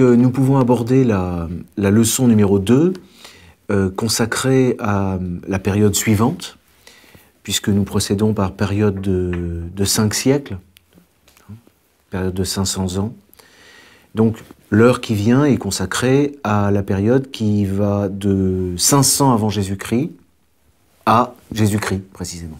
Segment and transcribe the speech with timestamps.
[0.00, 2.94] Euh, nous pouvons aborder la, leçon numéro 2
[3.70, 6.58] euh, consacrée à la période suivante,
[7.42, 10.58] puisque nous procédons par période de, de 5 siècles,
[11.50, 11.54] hein,
[12.10, 13.14] période de 500 ans.
[14.14, 14.36] Donc
[14.70, 20.10] l'heure qui vient est consacrée à la période qui va de 500 avant Jésus-Christ
[21.06, 22.58] à Jésus-Christ précisément.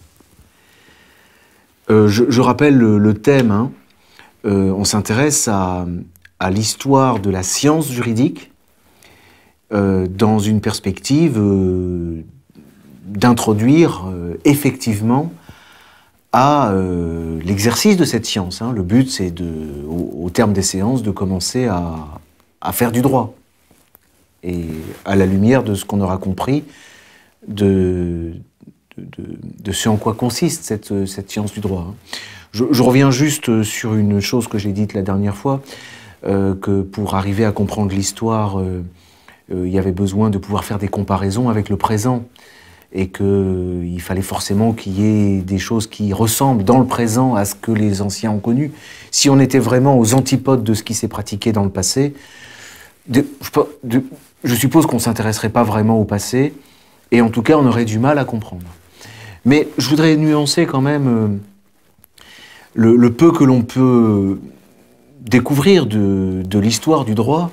[1.89, 3.71] Euh, je, rappelle le, thème, hein.
[4.43, 5.85] on s'intéresse à,
[6.45, 8.51] à l'histoire de la science juridique
[9.73, 12.21] euh, dans une perspective euh,
[13.07, 15.31] d'introduire euh, effectivement
[16.33, 16.73] à
[17.45, 18.61] l'exercice de cette science.
[18.61, 18.73] Hein.
[18.73, 19.33] Le but, c'est
[19.87, 23.33] au, terme des séances, de commencer à, faire du droit.
[24.43, 24.65] Et
[25.05, 26.65] à la lumière de ce qu'on aura compris
[27.47, 28.33] de,
[28.97, 31.87] de, ce en quoi consiste cette, cette science du droit.
[31.91, 31.95] Hein.
[32.51, 35.61] Je, je, reviens juste sur une chose que j'ai dite la dernière fois.
[36.23, 38.83] Euh, que pour arriver à comprendre l'histoire, euh,
[39.53, 42.23] euh, il y avait besoin de pouvoir faire des comparaisons avec le présent
[42.93, 47.43] et qu'il fallait forcément qu'il y ait des choses qui ressemblent dans le présent à
[47.45, 48.71] ce que les anciens ont connu.
[49.11, 52.13] Si on était vraiment aux antipodes de ce qui s'est pratiqué dans le passé,
[53.11, 56.53] je suppose qu'on ne s'intéresserait pas vraiment au passé,
[57.11, 58.65] et en tout cas on aurait du mal à comprendre.
[59.43, 61.39] Mais je voudrais nuancer quand même
[62.73, 64.39] le peu que l'on peut
[65.25, 67.51] découvrir de, l'histoire du droit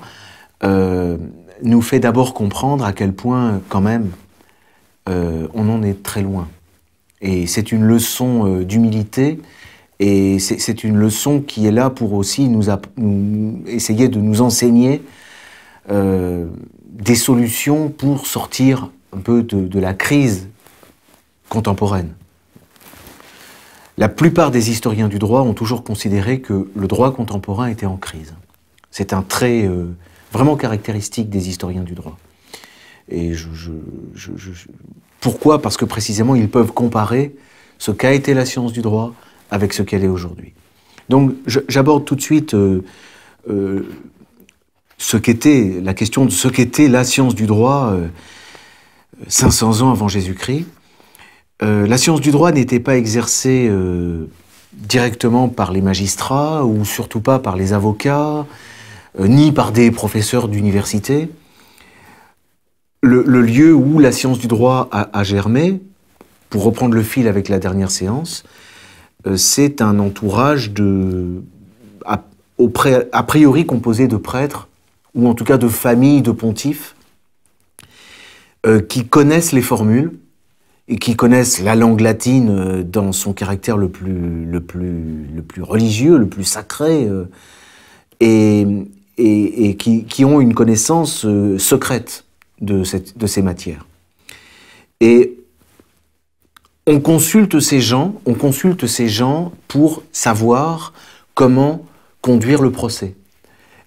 [0.63, 1.17] euh,
[1.63, 4.11] nous fait d'abord comprendre à quel point, quand même,
[5.09, 6.49] euh, on en est très loin.
[7.21, 9.41] Et c'est une leçon euh, d'humilité,
[10.01, 12.65] et c'est une leçon qui est là pour aussi nous,
[13.69, 15.01] essayer de nous enseigner
[15.89, 20.49] des solutions pour sortir un peu de la crise
[21.49, 22.15] contemporaine.
[23.99, 27.97] La plupart des historiens du droit ont toujours considéré que le droit contemporain était en
[27.97, 28.35] crise.
[28.91, 29.87] C'est un trait euh,
[30.33, 32.19] vraiment caractéristique des historiens du droit.
[33.11, 33.33] Et
[35.21, 35.61] pourquoi?
[35.61, 37.35] Parce que précisément, ils peuvent comparer
[37.79, 39.13] ce qu'a été la science du droit
[39.51, 40.55] avec ce qu'elle est aujourd'hui.
[41.09, 42.83] Donc j'aborde tout de suite euh,
[43.51, 43.87] euh,
[44.97, 47.95] ce qu'était la question de ce qu'était la science du droit
[49.27, 50.65] 500 ans avant Jésus-Christ.
[51.63, 54.27] Euh, la science du droit n'était pas exercée euh,
[54.73, 58.47] directement par les magistrats ou surtout pas par les avocats,
[59.21, 61.29] euh, ni par des professeurs d'université.
[63.05, 65.81] Le, lieu où la science du droit a, germé,
[66.51, 68.45] pour reprendre le fil avec la dernière séance,
[69.35, 71.43] c'est un entourage de,
[72.05, 74.69] a priori composé de prêtres,
[75.17, 76.95] ou en tout cas de familles de pontifes,
[78.89, 80.13] qui connaissent les formules,
[81.01, 85.63] qui connaissent la langue latine euh, dans son caractère le plus, le plus, le plus
[85.63, 87.25] religieux, le plus sacré, euh,
[88.21, 88.67] et,
[89.19, 92.25] et, qui, qui, ont une connaissance euh, secrète
[92.61, 93.87] de, cette, de ces matières.
[95.01, 95.39] Et
[96.87, 100.93] on consulte ces gens, on consulte ces gens pour savoir
[101.35, 101.85] comment
[102.21, 103.15] conduire le procès.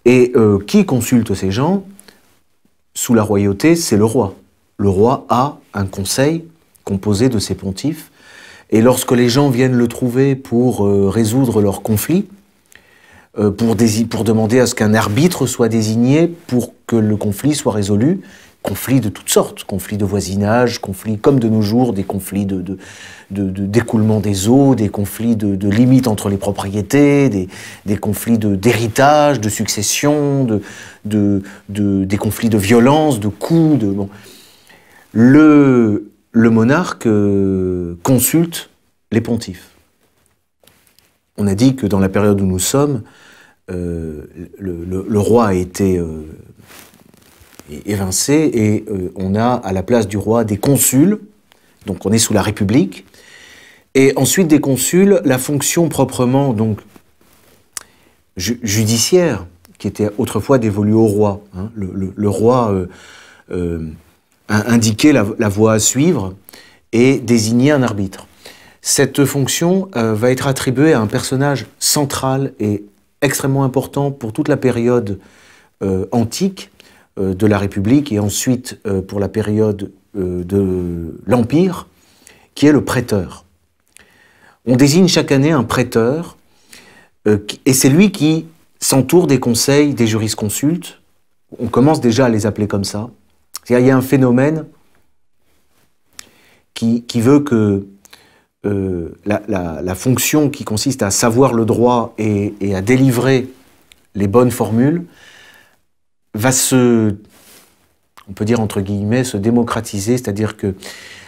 [0.07, 0.33] Et
[0.67, 1.83] qui consulte ces gens?
[2.94, 4.35] Sous la royauté, c'est le roi.
[4.77, 6.45] Le roi a un conseil
[6.85, 8.12] composé de ces pontifes.
[8.69, 12.25] Et lorsque les gens viennent le trouver pour euh, résoudre leurs conflits,
[13.38, 18.22] euh, pour, demander à ce qu'un arbitre soit désigné pour que le conflit soit résolu,
[18.63, 22.77] conflits de toutes sortes, conflits de voisinage, conflits comme de nos jours, des conflits de,
[23.30, 27.50] d'écoulement des eaux, des conflits de, limites entre les propriétés, des,
[27.86, 30.48] des conflits d'héritage, de, succession,
[31.04, 33.80] de, des conflits de violence, de coups.
[33.80, 34.10] De, bon.
[35.12, 38.70] Le, le monarque euh, consulte
[39.14, 39.70] les pontifes.
[41.38, 43.04] On a dit que dans la période où nous sommes,
[43.72, 44.26] euh,
[44.60, 46.24] le, roi a été euh,
[47.86, 48.86] évincé et
[49.16, 51.20] on a à la place du roi des consuls,
[51.86, 53.06] donc on est sous la République,
[53.94, 56.82] et ensuite des consuls, la fonction proprement donc
[58.36, 59.48] judiciaire,
[59.78, 61.42] qui était autrefois dévolue au roi.
[61.56, 61.72] Hein.
[61.76, 62.88] Le, roi
[64.50, 66.36] indiquer la, voie à suivre
[66.92, 68.27] et désigner un arbitre.
[68.81, 72.86] Cette fonction euh, va être attribuée à un personnage central et
[73.21, 75.19] extrêmement important pour toute la période
[75.81, 76.69] euh, antique
[77.18, 81.88] euh, de la République et ensuite pour la période de l'Empire,
[82.53, 83.44] qui est le prêteur.
[84.65, 86.38] On désigne chaque année un prêteur
[87.65, 88.45] et c'est lui qui
[88.80, 91.01] s'entoure des conseils des jurisconsultes.
[91.59, 93.09] On commence déjà à les appeler comme ça.
[93.69, 94.65] Il y a un phénomène
[96.73, 97.88] qui, veut que
[98.65, 103.47] euh, la, fonction qui consiste à savoir le droit et, à délivrer
[104.13, 105.06] les bonnes formules
[106.33, 107.15] va se,
[108.29, 110.75] on peut dire entre guillemets, se démocratiser, c'est-à-dire que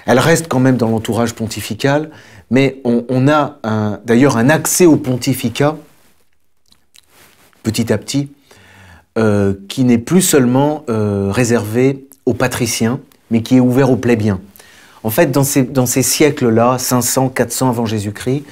[0.06, 2.12] elle reste quand même dans l'entourage pontifical,
[2.50, 3.60] mais on, a
[4.06, 5.76] d'ailleurs un accès au pontificat
[7.68, 8.32] petit à petit,
[9.18, 13.00] euh, qui n'est plus seulement euh, réservé aux patriciens,
[13.32, 14.42] mais qui est ouvert aux plébéiens.
[15.04, 18.44] En fait, dans ces, dans ces siècles-là, 500, 400 avant Jésus-Christ,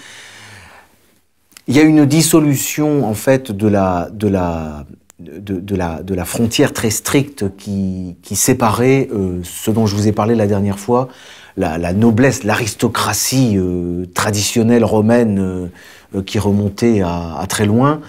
[1.68, 4.86] il y a une dissolution en fait de la, de la,
[5.20, 10.08] de, la, de la frontière très stricte qui, qui séparait euh, ce dont je vous
[10.08, 11.10] ai parlé la dernière fois,
[11.58, 15.70] la, noblesse, l'aristocratie euh, traditionnelle romaine
[16.16, 18.00] euh, qui remontait à, très loin,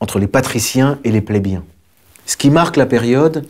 [0.00, 1.64] entre les patriciens et les plébéiens.
[2.26, 3.46] Ce qui marque la période,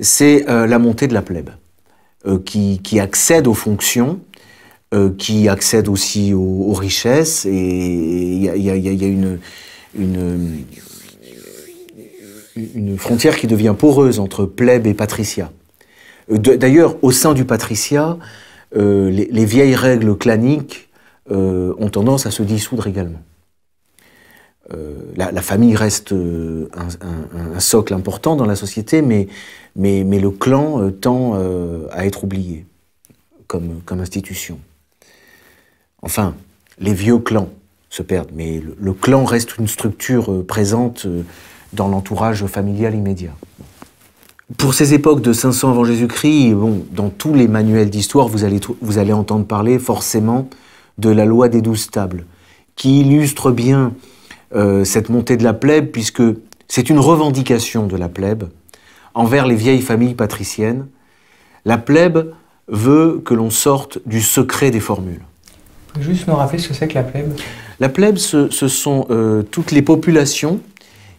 [0.00, 1.50] c'est la montée de la plèbe,
[2.44, 4.20] qui, qui, accède aux fonctions,
[5.18, 9.38] qui accède aussi aux, richesses, et il y a, une,
[12.74, 15.50] une frontière qui devient poreuse entre plèbe et patricia.
[16.30, 18.18] Euh, d'ailleurs, au sein du patricia,
[18.76, 20.88] euh, les, vieilles règles claniques
[21.30, 23.20] euh, ont tendance à se dissoudre également.
[25.16, 29.28] La, famille reste un, socle important dans la société, mais,
[29.76, 31.34] le clan tend
[31.90, 32.66] à être oublié
[33.46, 34.58] comme, comme institution.
[36.02, 36.34] Enfin,
[36.78, 37.48] les vieux clans
[37.90, 41.06] se perdent, mais le clan reste une structure présente
[41.72, 43.34] dans l'entourage familial immédiat.
[44.56, 48.60] Pour ces époques de 500 avant Jésus-Christ, bon, dans tous les manuels d'histoire, vous allez,
[48.80, 50.48] vous allez entendre parler forcément
[50.96, 52.24] de la loi des douze tables,
[52.74, 53.92] qui illustre bien
[54.54, 56.22] euh, cette montée de la plèbe, puisque
[56.68, 58.44] c'est une revendication de la plèbe
[59.14, 60.86] envers les vieilles familles patriciennes.
[61.64, 62.32] La plèbe
[62.68, 65.22] veut que l'on sorte du secret des formules.
[66.00, 67.32] Juste nous rappeler ce que c'est que la plèbe
[67.80, 70.60] La plèbe, ce, sont euh, toutes les populations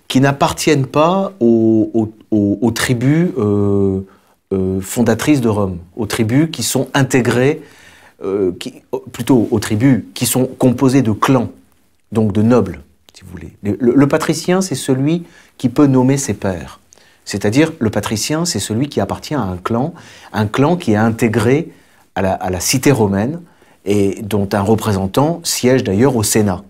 [0.07, 2.13] qui n'appartiennent pas aux,
[2.73, 4.01] tribus euh,
[4.53, 7.61] euh, fondatrices de Rome, aux tribus qui sont intégrées,
[9.13, 11.51] plutôt aux tribus qui sont composées de clans,
[12.11, 12.81] donc de nobles,
[13.63, 15.25] Le, patricien, c'est celui
[15.57, 16.79] qui peut nommer ses pairs.
[17.25, 19.93] C'est-à-dire, le patricien, c'est celui qui appartient à un clan,
[20.33, 21.69] un clan qui est intégré
[22.15, 23.41] à la, cité romaine
[23.85, 26.63] et dont un représentant siège d'ailleurs au Sénat.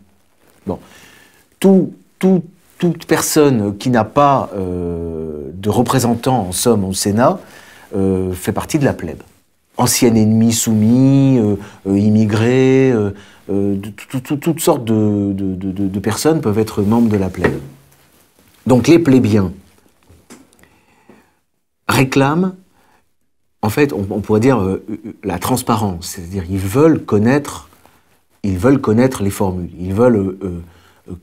[1.59, 7.39] Toute personne qui n'a pas euh, de représentant, en somme, au Sénat,
[7.95, 9.21] euh, fait partie de la plèbe.
[9.79, 11.55] Ancien ennemi soumis, euh,
[11.97, 12.93] immigré,
[13.47, 17.57] toutes sortes de, personnes peuvent être membres de la plèbe.
[18.67, 19.53] Donc les plébéiens
[21.87, 22.55] réclament,
[23.61, 24.79] en fait, on, pourrait dire
[25.23, 27.69] la transparence, c'est-à-dire ils veulent connaître
[28.43, 30.37] les formules, ils veulent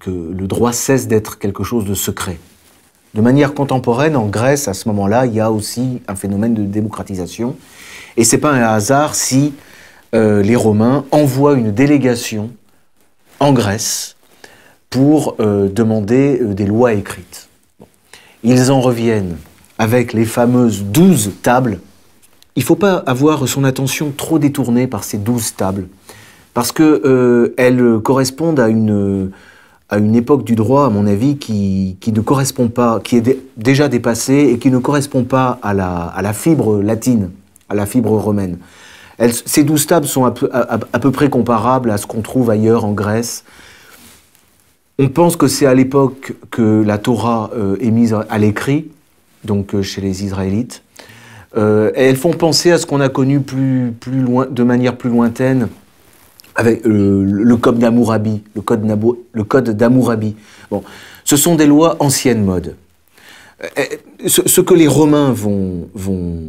[0.01, 2.39] que le droit cesse d'être quelque chose de secret.
[3.17, 6.65] De manière contemporaine, en Grèce, à ce moment-là, il y a aussi un phénomène de
[6.65, 7.57] démocratisation.
[8.19, 9.55] Et c'est pas un hasard si
[10.15, 12.51] euh, les Romains envoient une délégation
[13.41, 14.17] en Grèce
[14.91, 17.49] pour euh, demander euh, des lois écrites.
[18.45, 19.39] Ils en reviennent
[19.79, 21.81] avec les fameuses douze tables.
[22.55, 25.89] Il ne faut pas avoir son attention trop détournée par ces douze tables,
[26.53, 29.31] parce qu'elles correspondent à une
[29.89, 33.39] à une époque du droit, à mon avis, qui, qui ne correspond pas, qui est
[33.57, 37.31] déjà dépassée et qui ne correspond pas à la, à la fibre latine,
[37.69, 38.59] à la fibre romaine.
[39.31, 43.45] ces douze tables sont à peu, près comparables à ce qu'on trouve ailleurs en Grèce.
[44.99, 48.89] On pense que c'est à l'époque que la Torah euh, est mise à l'écrit,
[49.45, 50.83] donc euh, chez les Israélites.
[51.57, 55.11] Euh, elles font penser à ce qu'on a connu plus, plus loin, de manière plus
[55.11, 55.69] lointaine
[56.57, 60.35] avec euh, le code d'Amourabi, le code, d'Amourabi.
[60.71, 60.83] Bon,
[61.25, 62.77] ce sont des lois anciennes mode.
[63.63, 63.85] Euh,
[64.27, 66.45] ce, que les Romains vont, vont,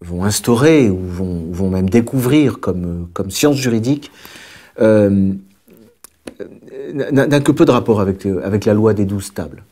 [0.00, 4.10] vont instaurer ou vont, vont, même découvrir comme, comme science juridique
[4.80, 5.32] euh,
[6.92, 9.62] n'a que peu de rapport avec, avec la loi des douze tables.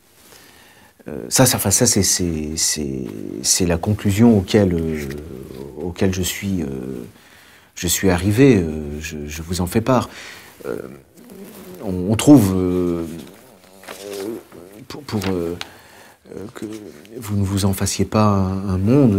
[1.29, 4.75] ça, ça, ça c'est la conclusion auquel,
[5.81, 6.63] auquel je suis
[7.77, 10.09] je suis arrivé, euh, je, vous en fais part.
[10.65, 10.79] Euh,
[11.83, 13.05] on, trouve, euh,
[14.87, 16.65] pour, que
[17.17, 19.15] vous ne vous en fassiez pas un, monde,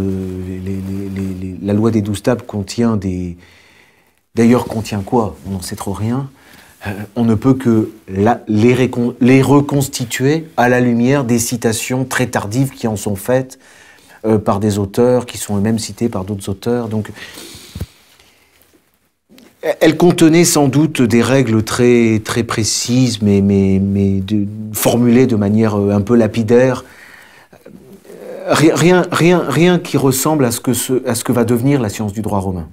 [1.61, 3.37] la loi des douze tables contient des...
[4.35, 5.37] D'ailleurs, contient quoi?
[5.47, 6.29] On n'en sait trop rien.
[7.15, 12.87] on ne peut que les, les, reconstituer à la lumière des citations très tardives qui
[12.87, 13.57] en sont faites
[14.43, 16.89] par des auteurs qui sont eux-mêmes cités par d'autres auteurs.
[16.89, 17.09] Donc,
[19.61, 23.81] elle contenait sans doute des règles très, très précises, mais,
[24.73, 26.85] formulées de manière euh, un peu lapidaire.
[28.47, 32.67] rien, rien, rien qui ressemble à ce, que va devenir la science du droit romain.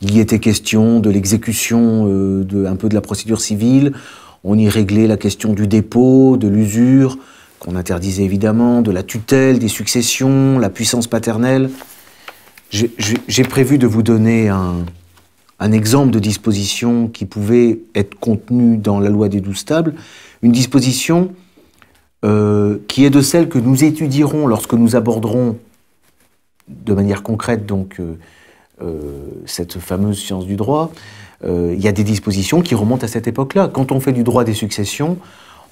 [0.00, 3.92] Il y était question de l'exécution, euh, un peu de la procédure civile.
[4.42, 7.16] On y réglait la question du dépôt, de l'usure,
[7.60, 11.70] qu'on interdisait évidemment, de la tutelle, des successions, la puissance paternelle.
[12.70, 14.76] J'ai prévu de vous donner un,
[15.62, 19.94] un, exemple de disposition qui pouvait être contenue dans la loi des douze tables,
[20.42, 21.32] une disposition
[22.24, 25.58] euh, qui est de celle que nous étudierons lorsque nous aborderons
[26.68, 28.14] de manière concrète donc euh,
[28.80, 30.92] euh, cette fameuse science du droit.
[31.44, 33.66] Il y a des dispositions qui remontent à cette époque-là.
[33.66, 35.18] Quand on fait du droit des successions,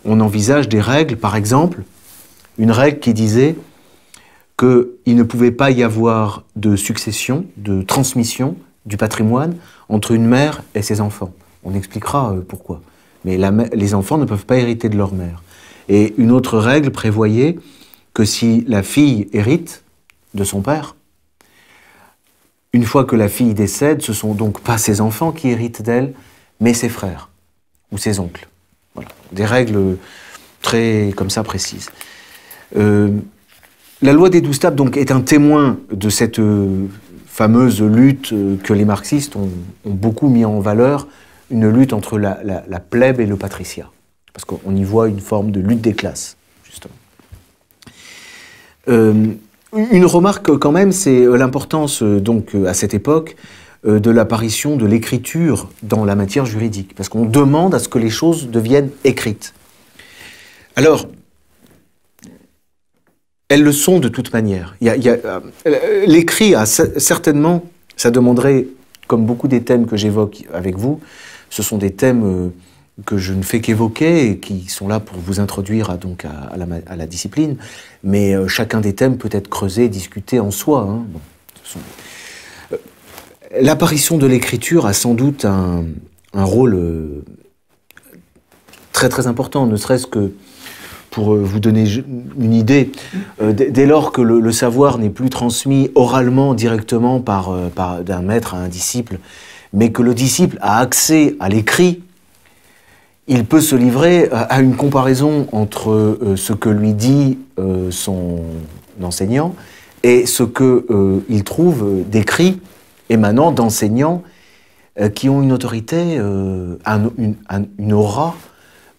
[0.04, 1.84] on envisage des règles, par exemple,
[2.58, 3.54] une règle qui disait
[4.58, 8.56] qu'il ne pouvait pas y avoir de succession, de transmission
[8.86, 9.56] du patrimoine
[9.88, 11.32] entre une mère et ses enfants.
[11.64, 12.80] On expliquera pourquoi.
[13.24, 13.38] Mais
[13.74, 15.42] les enfants ne peuvent pas hériter de leur mère.
[15.88, 17.58] Et une autre règle prévoyait
[18.14, 19.82] que si la fille hérite
[20.34, 20.94] de son père,
[22.72, 26.14] une fois que la fille décède, ce sont donc pas ses enfants qui héritent d'elle,
[26.60, 27.28] mais ses frères
[27.90, 28.48] ou ses oncles.
[28.94, 29.10] Voilà.
[29.32, 29.96] Des règles
[30.62, 31.90] très comme ça précises.
[32.76, 33.10] Euh,
[34.02, 36.86] la loi des douze tables donc est un témoin de cette euh,
[37.30, 39.48] fameuse lutte euh, que les marxistes ont,
[39.84, 41.06] beaucoup mis en valeur,
[41.50, 43.90] une lutte entre la, la plèbe et le patriciat
[44.32, 46.94] parce qu'on y voit une forme de lutte des classes, justement.
[48.88, 49.26] Euh,
[49.72, 53.36] une remarque quand même, c'est euh, l'importance donc à cette époque
[53.84, 58.10] de l'apparition de l'écriture dans la matière juridique, parce qu'on demande à ce que les
[58.10, 59.54] choses deviennent écrites.
[60.76, 61.08] Alors,
[63.50, 64.74] elles le sont de toute manière.
[66.06, 67.64] L'écrit a certainement,
[67.96, 68.66] ça demanderait,
[69.06, 71.00] comme beaucoup des thèmes que j'évoque avec vous,
[71.50, 72.52] ce sont des thèmes
[73.06, 76.96] que je ne fais qu'évoquer et qui sont là pour vous introduire à, donc à,
[76.96, 77.56] la, discipline.
[78.04, 80.86] Mais euh, chacun des thèmes peut être creusé, discuté en soi.
[80.88, 81.04] Hein.
[82.72, 82.76] Euh,
[83.60, 85.84] l'apparition de l'écriture a sans doute un,
[86.34, 87.24] rôle euh,
[88.92, 90.32] très très important, ne serait-ce que
[91.10, 91.84] pour vous donner
[92.38, 92.92] une idée,
[93.40, 98.58] dès lors que le, savoir n'est plus transmis oralement directement par, par d'un maître à
[98.58, 99.18] un disciple,
[99.72, 102.00] mais que le disciple a accès à l'écrit,
[103.30, 108.40] il peut se livrer à une comparaison entre euh, ce que lui dit euh, son
[109.00, 109.54] enseignant
[110.02, 112.60] et ce qu'il euh, trouve d'écrit
[113.08, 114.22] émanant d'enseignants
[115.14, 118.34] qui ont une autorité, une, aura,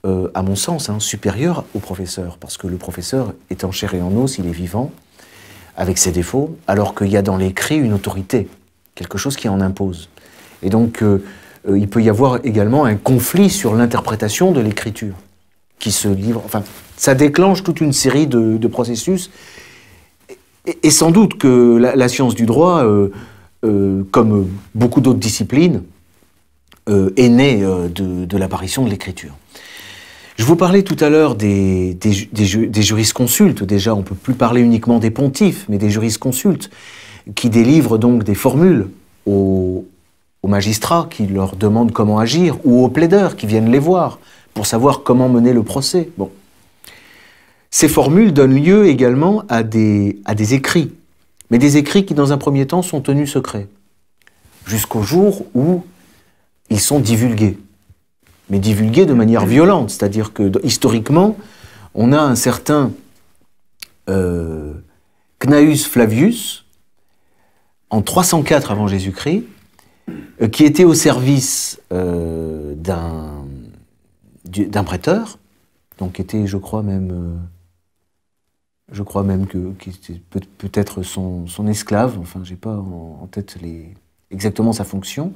[0.03, 2.37] à mon sens, hein, supérieure au professeur.
[2.37, 4.91] Parce que le professeur est en chair et en os, il est vivant,
[5.75, 8.47] avec ses défauts, alors qu'il y a dans l'écrit une autorité,
[8.95, 10.09] quelque chose qui en impose.
[10.63, 11.23] Et donc, euh,
[11.67, 15.15] il peut y avoir également un conflit sur l'interprétation de l'écriture
[15.79, 16.41] qui se livre.
[16.45, 16.63] Enfin,
[16.97, 19.31] ça déclenche toute une série de, processus.
[20.83, 23.09] Et, sans doute que la, science du droit, euh,
[23.65, 25.83] euh, comme beaucoup d'autres disciplines,
[27.15, 29.33] est née de, l'apparition de l'écriture.
[30.37, 33.63] Je vous parlais tout à l'heure des, des, des, jurisconsultes.
[33.63, 36.69] Déjà, on ne peut plus parler uniquement des pontifes, mais des jurisconsultes
[37.35, 38.89] qui délivrent donc des formules
[39.25, 39.85] aux,
[40.43, 44.19] magistrats qui leur demandent comment agir, ou aux plaideurs qui viennent les voir
[44.53, 46.09] pour savoir comment mener le procès.
[46.17, 46.29] Bon.
[47.69, 50.91] Ces formules donnent lieu également à des, à des écrits,
[51.51, 53.67] mais des écrits qui, dans un premier temps, sont tenus secrets,
[54.65, 55.83] jusqu'au jour où
[56.69, 57.57] ils sont divulgués.
[58.49, 61.37] Mais divulgués de manière violente, c'est-à-dire que historiquement,
[61.93, 62.91] on a un certain
[64.09, 64.73] euh,
[65.39, 66.65] Cnaeus Flavius,
[67.89, 69.43] en 304 avant Jésus-Christ,
[70.41, 73.43] euh, qui était au service euh, d'un
[74.83, 75.37] prêteur,
[75.97, 77.39] donc était, je crois même,
[78.91, 79.73] je crois même que
[80.57, 82.17] peut-être son, esclave.
[82.19, 83.57] Enfin, j'ai pas en, tête
[84.31, 85.33] exactement sa fonction,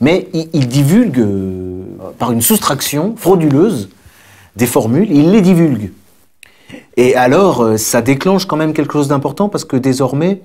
[0.00, 1.26] mais il, divulgue
[2.18, 3.88] par une soustraction frauduleuse
[4.56, 5.10] des formules.
[5.10, 5.90] Il les divulgue.
[6.96, 10.40] Et alors, ça déclenche quand même quelque chose d'important parce que désormais,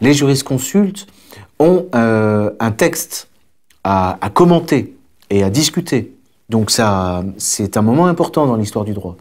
[0.00, 1.06] les jurisconsultes
[1.58, 3.28] ont euh, un texte
[3.84, 4.94] à, commenter
[5.30, 6.12] et à discuter.
[6.50, 9.16] Donc ça, c'est un moment important dans l'histoire du droit.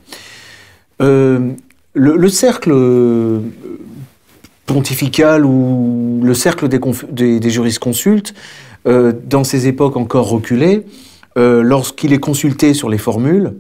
[1.02, 1.52] Euh,
[1.94, 2.72] le, cercle
[4.68, 8.36] pontifical ou le cercle des, des, jurisconsultes,
[8.88, 10.86] euh, dans ces époques encore reculées,
[11.36, 13.54] lorsqu'il est consulté sur les formules,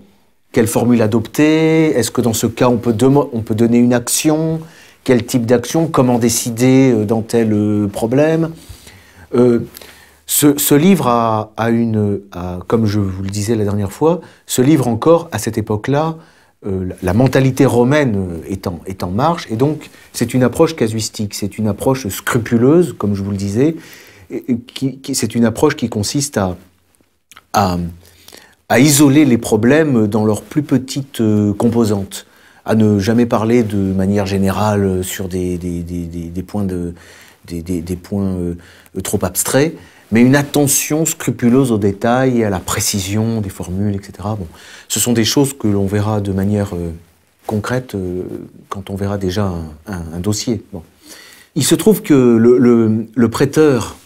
[0.52, 2.96] quelle formule adopter Est-ce que dans ce cas on peut,
[3.32, 4.62] on peut donner une action
[5.08, 8.52] quel type d'action, comment décider euh, dans tel euh, problème.
[9.36, 9.62] Euh,
[10.26, 12.20] ce, livre a, une,
[12.68, 16.18] comme je vous le disais la dernière fois, ce livre encore, à cette époque-là,
[16.64, 21.58] la mentalité romaine est en, est en marche, et donc c'est une approche casuistique, c'est
[21.58, 23.76] une approche scrupuleuse, comme je vous le disais,
[25.14, 26.40] c'est une approche qui consiste
[27.54, 27.78] à,
[28.78, 31.22] isoler les problèmes dans leurs plus petites
[31.58, 32.26] composantes,
[32.66, 35.60] à ne jamais parler de manière générale sur des,
[36.44, 36.68] points
[39.04, 39.76] trop abstraits,
[40.12, 44.14] mais une attention scrupuleuse aux détails et à la précision des formules, etc.
[44.24, 44.48] Bon,
[44.88, 46.92] ce sont des choses que l'on verra de manière euh,
[47.46, 48.24] concrète euh,
[48.70, 49.52] quand on verra déjà
[49.86, 50.64] un, dossier.
[50.72, 50.84] Bon.
[51.56, 53.98] Il se trouve que le, prêteur,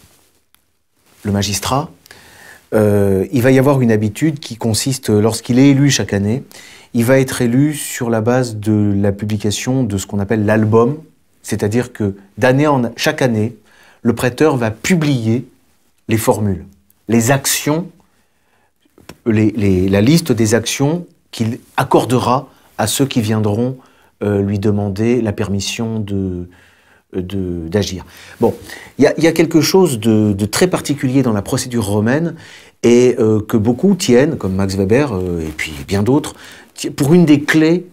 [1.24, 1.92] le magistrat,
[2.74, 6.44] euh, il va y avoir une habitude qui consiste, lorsqu'il est élu chaque année,
[6.94, 10.98] il va être élu sur la base de la publication de ce qu'on appelle l'album,
[11.44, 13.56] c'est-à-dire que d'année en chaque année,
[14.02, 15.46] le prêteur va publier
[16.08, 16.66] les formules,
[17.08, 17.90] les actions,
[19.26, 23.78] la liste des actions qu'il accordera à ceux qui viendront
[24.24, 26.48] euh, lui demander la permission de,
[27.14, 28.06] d'agir.
[28.40, 28.54] Bon,
[29.00, 32.36] il y, a quelque chose de, très particulier dans la procédure romaine
[32.84, 36.36] et euh, que beaucoup tiennent, comme Max Weber euh, et puis bien d'autres,
[36.96, 37.88] pour une des clés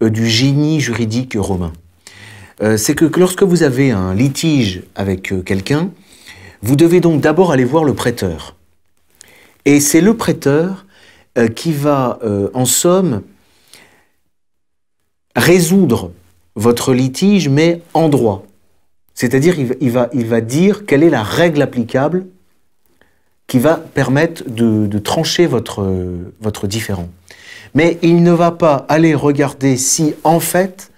[0.00, 1.72] du génie juridique romain.
[2.76, 5.90] C'est que, que, lorsque vous avez un litige avec quelqu'un,
[6.62, 8.56] vous devez donc d'abord aller voir le prêteur.
[9.64, 10.86] Et c'est le prêteur
[11.38, 13.22] euh, qui va, euh, en somme,
[15.34, 16.12] résoudre
[16.54, 18.46] votre litige, mais en droit.
[19.14, 22.26] C'est-à-dire, il, va, il va dire quelle est la règle applicable
[23.46, 25.86] qui va permettre de, trancher votre,
[26.40, 27.08] votre différend.
[27.74, 30.90] Mais il ne va pas aller regarder si, en fait,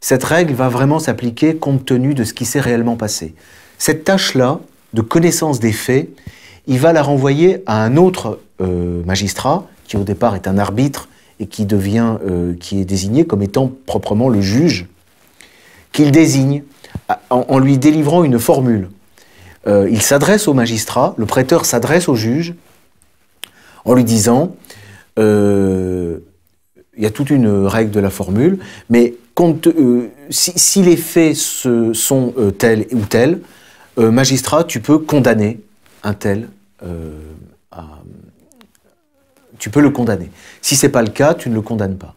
[0.00, 3.34] cette règle va vraiment s'appliquer compte tenu de ce qui s'est réellement passé.
[3.78, 4.60] Cette tâche-là,
[4.92, 6.08] de connaissance des faits,
[6.66, 11.08] il va la renvoyer à un autre euh, magistrat, qui au départ est un arbitre
[11.40, 14.86] et euh, qui est désigné comme étant proprement le juge,
[15.90, 16.62] qu'il désigne
[17.30, 18.88] en, lui délivrant une formule.
[19.66, 22.54] Euh, il s'adresse au magistrat, le prêteur s'adresse au juge
[23.84, 24.54] en lui disant,
[25.16, 26.22] il
[26.96, 29.14] y a toute une règle de la formule, mais
[30.30, 33.40] si, si, les faits sont tels ou tels,
[33.98, 35.60] euh, magistrat, tu peux condamner
[36.02, 36.48] un tel
[36.82, 37.18] euh,
[39.58, 40.30] Tu peux le condamner.
[40.60, 42.14] Si c'est pas le cas, tu ne le condamnes pas.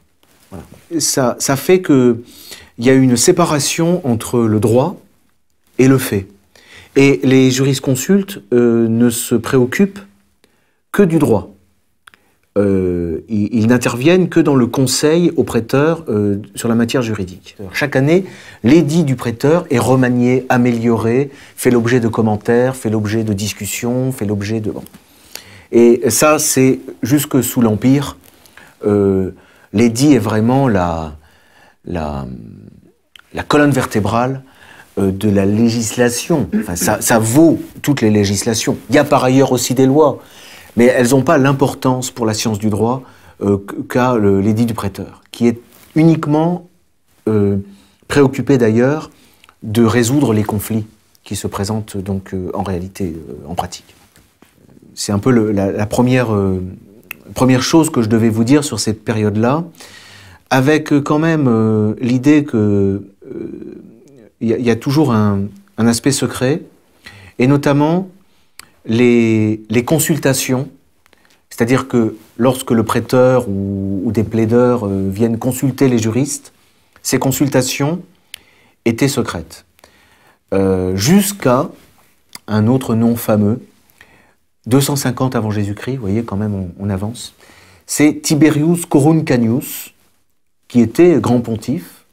[0.99, 2.17] Ça, ça fait qu'il
[2.79, 4.97] y a une séparation entre le droit
[5.77, 6.27] et le fait.
[6.95, 9.99] Et les jurisconsultes euh, ne se préoccupent
[10.91, 11.54] que du droit.
[12.57, 17.57] Euh, ils, n'interviennent que dans le conseil au prêteur euh, sur la matière juridique.
[17.73, 18.23] Chaque année,
[18.63, 24.23] l'édit du prêteur est remanié, amélioré, fait l'objet de commentaires, fait l'objet de discussions, fait
[24.23, 24.71] l'objet de...
[25.73, 28.15] Et ça, c'est jusque sous l'Empire.
[28.85, 29.31] Euh,
[29.73, 31.17] l'édit est vraiment la,
[31.83, 32.25] la,
[33.49, 34.43] colonne vertébrale
[34.97, 36.47] de la législation.
[36.57, 38.77] Enfin, ça vaut toutes les législations.
[38.89, 40.21] Il y a par ailleurs aussi des lois
[40.75, 43.03] mais elles n'ont pas l'importance pour la science du droit
[43.41, 43.57] euh,
[43.89, 45.59] qu'a l'édit du prêteur, qui est
[45.95, 46.69] uniquement
[47.27, 47.57] euh,
[48.07, 49.09] préoccupé d'ailleurs
[49.63, 50.85] de résoudre les conflits
[51.23, 53.15] qui se présentent donc euh, en réalité,
[53.47, 53.95] en pratique.
[54.93, 56.29] C'est un peu la, première,
[57.33, 59.65] première chose que je devais vous dire sur cette période-là,
[60.49, 63.03] avec quand même l'idée que
[64.39, 65.41] il y, a toujours un,
[65.77, 66.61] un aspect secret,
[67.39, 68.07] et notamment
[68.85, 70.69] les, consultations,
[71.49, 76.53] c'est-à-dire que lorsque le prêteur ou, des plaideurs euh, viennent consulter les juristes,
[77.01, 78.01] ces consultations
[78.85, 79.65] étaient secrètes.
[80.53, 81.69] Euh, jusqu'à
[82.47, 83.61] un autre nom fameux,
[84.67, 87.33] 250 avant Jésus-Christ, vous voyez quand même on, avance,
[87.85, 89.93] c'est Tiberius Coruncanius,
[90.67, 92.05] qui était grand pontife,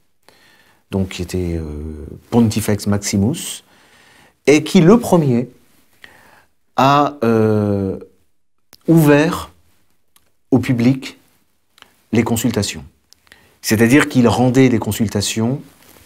[0.90, 1.62] donc qui était euh,
[2.30, 3.64] Pontifex Maximus,
[4.46, 5.48] et qui le premier
[6.82, 7.96] a euh,
[8.88, 9.52] ouvert
[10.50, 11.16] au public
[12.10, 12.84] les consultations.
[13.60, 15.62] C'est-à-dire qu'il rendait des consultations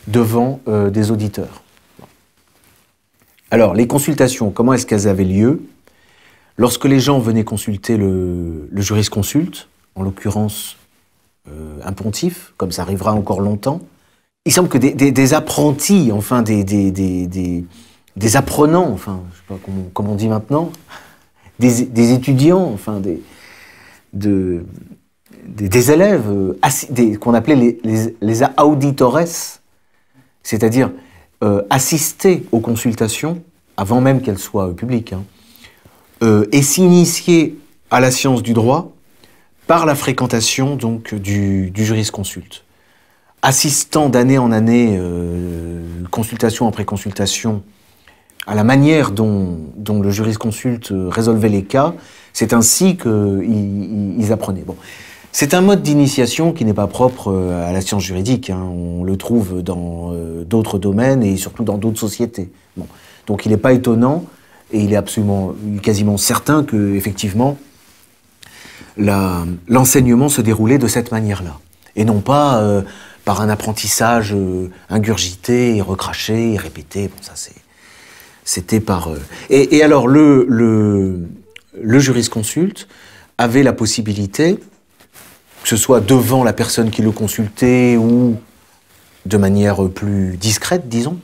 [0.07, 1.62] devant euh, des auditeurs.
[3.51, 5.62] Alors, les consultations, comment est-ce qu'elles avaient lieu?
[6.59, 10.77] Lorsque les gens venaient consulter le, le jurisconsulte, en l'occurrence
[11.49, 13.81] euh, un pontife, comme ça arrivera encore longtemps,
[14.45, 16.62] il semble que des, apprentis, enfin des
[18.37, 19.59] apprenants, enfin, je sais pas
[19.92, 20.72] comment, on dit maintenant,
[21.59, 23.22] des, étudiants, enfin, des,
[24.12, 29.20] des, élèves euh, qu'on appelait les, auditores,
[30.42, 30.90] c'est-à-dire
[31.44, 33.42] euh, assister aux consultations
[33.76, 35.24] avant même qu'elles soient publiques, hein,
[36.22, 37.59] euh, et s'initier
[37.90, 38.92] à la science du droit
[39.66, 42.64] par la fréquentation donc du, jurisconsulte.
[43.42, 47.62] Assistant d'année en année, euh, consultation après consultation,
[48.47, 51.95] à la manière dont, dont le jurisconsulte résolvait les cas,
[52.33, 54.65] c'est ainsi qu'ils ils apprenaient.
[54.67, 54.77] Bon.
[55.33, 58.49] C'est un mode d'initiation qui n'est pas propre euh, à la science juridique.
[58.49, 58.63] Hein.
[58.63, 62.51] On le trouve dans euh, d'autres domaines et surtout dans d'autres sociétés.
[62.77, 62.87] Bon.
[63.27, 64.25] Donc il n'est pas étonnant
[64.73, 67.59] et il est absolument, quasiment certain que effectivement
[68.97, 71.59] l'enseignement se déroulait de cette manière-là
[71.97, 72.83] et non pas euh,
[73.25, 77.09] par un apprentissage euh, ingurgité et recraché et répété.
[77.09, 77.55] Bon, ça c'est
[78.47, 79.19] c'était par euh,
[79.51, 81.27] et, alors le le,
[81.79, 82.89] le jurisconsulte
[83.37, 84.59] avait la possibilité
[85.67, 88.37] que ce soit devant la personne qui le consultait ou
[89.27, 91.19] de manière plus discrète, disons,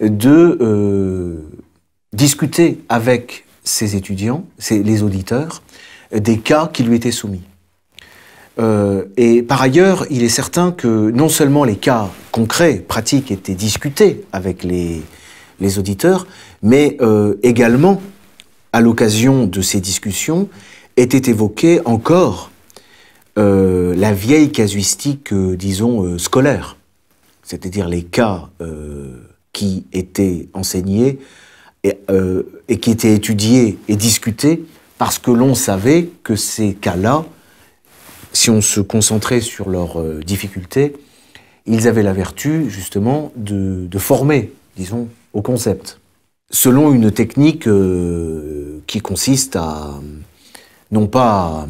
[0.00, 1.42] de euh,
[2.14, 5.62] discuter avec ses étudiants, les auditeurs,
[6.14, 7.42] des cas qui lui étaient soumis.
[8.58, 13.54] Euh, et par ailleurs, il est certain que non seulement les cas concrets, pratiques, étaient
[13.54, 15.02] discutés avec les,
[15.60, 16.26] les auditeurs,
[16.62, 18.00] mais euh, également,
[18.72, 20.48] à l'occasion de ces discussions,
[20.96, 22.50] était évoquée encore
[23.38, 26.76] euh, la vieille casuistique, euh, disons, scolaire,
[27.42, 28.48] c'est-à-dire les cas
[29.52, 31.18] qui étaient enseignés
[31.84, 34.64] et, qui étaient étudiés et discutés
[34.96, 37.24] parce que l'on savait que ces cas-là,
[38.32, 40.94] si on se concentrait sur leurs difficultés,
[41.66, 46.00] ils avaient la vertu justement de, former, disons, au concept.
[46.50, 50.00] Selon une technique euh, qui consiste à,
[50.90, 51.66] non pas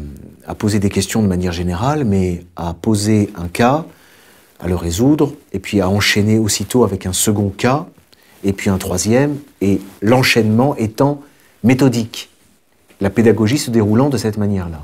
[0.47, 3.85] à, poser des questions de manière générale, mais à poser un cas,
[4.59, 7.87] à le résoudre, et puis à enchaîner aussitôt avec un second cas,
[8.43, 11.21] et puis un troisième, et l'enchaînement étant
[11.63, 12.29] méthodique
[13.01, 14.81] la pédagogie se déroulant de cette manière-là.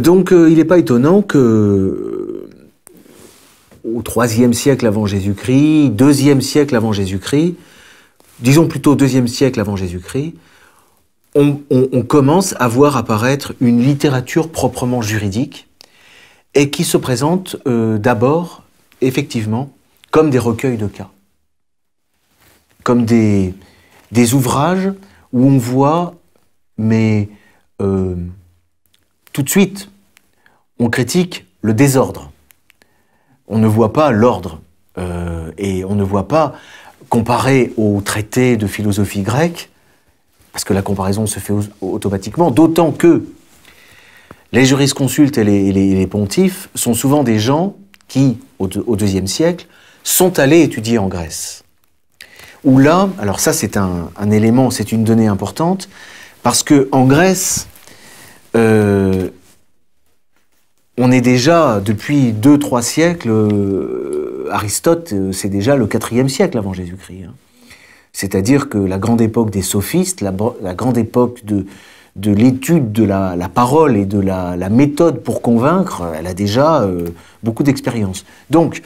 [0.00, 2.45] Donc euh, il n'est pas étonnant que euh,
[3.94, 7.54] au IIIe siècle avant Jésus-Christ, deuxième siècle avant Jésus-Christ,
[8.40, 10.34] disons plutôt deuxième siècle avant Jésus-Christ,
[11.34, 15.68] on, commence à voir apparaître une littérature proprement juridique
[16.54, 18.62] et qui se présente euh, d'abord,
[19.02, 19.70] effectivement,
[20.10, 21.10] comme des recueils de cas,
[22.84, 23.52] comme des,
[24.12, 24.90] des ouvrages
[25.34, 26.14] où on voit,
[26.78, 27.28] mais
[27.82, 28.16] euh,
[29.34, 29.90] tout de suite,
[30.78, 32.32] on critique le désordre.
[33.48, 34.60] On ne voit pas l'ordre.
[34.98, 36.54] Euh, et on ne voit pas,
[37.08, 39.70] comparé aux traités de philosophie grecque,
[40.52, 43.24] parce que la comparaison se fait automatiquement, d'autant que
[44.52, 47.76] les jurisconsultes et les, pontifes sont souvent des gens
[48.08, 49.66] qui, au, au deuxième siècle,
[50.02, 51.64] sont allés étudier en Grèce
[52.66, 55.88] où là, alors ça c'est un, élément, c'est une donnée importante,
[56.42, 57.68] parce que Grèce,
[58.56, 59.30] euh,
[60.98, 63.30] on est déjà depuis deux trois siècles.
[63.30, 67.24] Euh, Aristote, euh, c'est déjà le quatrième siècle avant Jésus-Christ.
[67.28, 67.34] Hein.
[68.12, 71.66] C'est-à-dire que la grande époque des sophistes, la, grande époque de,
[72.16, 77.10] de l'étude de la, parole et de la, méthode pour convaincre, elle a déjà euh,
[77.42, 78.24] beaucoup d'expérience.
[78.48, 78.82] Donc,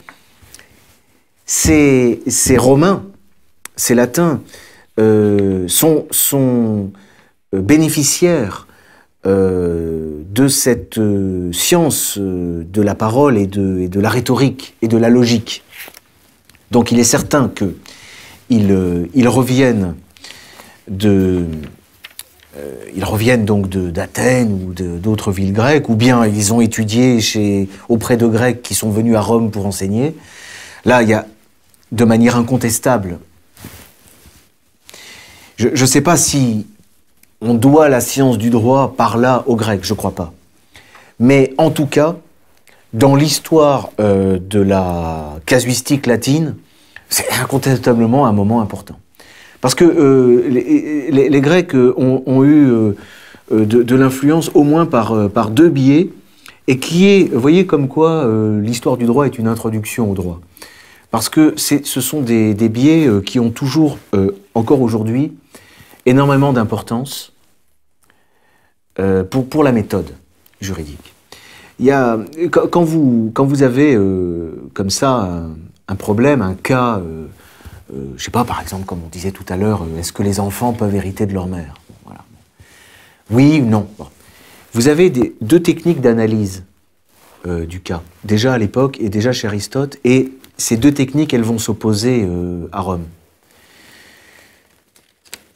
[1.45, 3.05] ces, ces Romains
[3.77, 4.41] ces latins
[4.97, 6.91] sont, sont
[7.51, 8.67] bénéficiaires
[9.25, 14.97] euh, de cette euh, science euh, de la parole et de, la rhétorique et de
[14.97, 15.63] la logique.
[16.71, 19.95] Donc il est certain qu'ils ils reviennent
[20.87, 21.45] de
[22.95, 28.17] ils reviennent donc d'Athènes ou d'autres villes grecques, ou bien ils ont étudié chez, auprès
[28.17, 30.15] de Grecs qui sont venus à Rome pour enseigner.
[30.83, 31.25] Là, il y a
[31.93, 33.19] de manière incontestable
[35.61, 36.65] je ne sais pas si
[37.41, 40.33] on doit la science du droit par là aux Grecs, je crois pas.
[41.19, 42.15] Mais en tout cas,
[42.93, 46.55] dans l'histoire euh, de la casuistique latine,
[47.09, 48.97] c'est incontestablement un moment important.
[49.59, 52.95] Parce que euh, les, Grecs ont, ont eu
[53.51, 56.09] euh, de, l'influence au moins par, euh, par deux biais,
[56.67, 60.13] et qui est, vous voyez comme quoi euh, l'histoire du droit est une introduction au
[60.13, 60.39] droit.
[61.09, 63.97] Parce que ce sont des, biais euh, qui ont toujours,
[64.55, 65.33] encore aujourd'hui,
[66.05, 67.33] énormément d'importance
[68.99, 70.13] euh, pour, pour la méthode
[70.59, 71.13] juridique.
[71.79, 72.19] Il y a,
[72.51, 75.45] quand, vous, quand vous avez euh, comme ça
[75.87, 77.27] un, problème, un cas, euh,
[78.17, 80.73] je sais pas, par exemple, comme on disait tout à l'heure, est-ce que les enfants
[80.73, 81.75] peuvent hériter de leur mère?
[82.05, 82.21] Voilà.
[83.31, 83.87] Oui ou non?
[84.73, 86.63] Vous avez deux techniques d'analyse
[87.45, 91.57] du cas, déjà à l'époque et déjà chez Aristote, et ces deux techniques, elles vont
[91.57, 92.29] s'opposer
[92.71, 93.03] à Rome.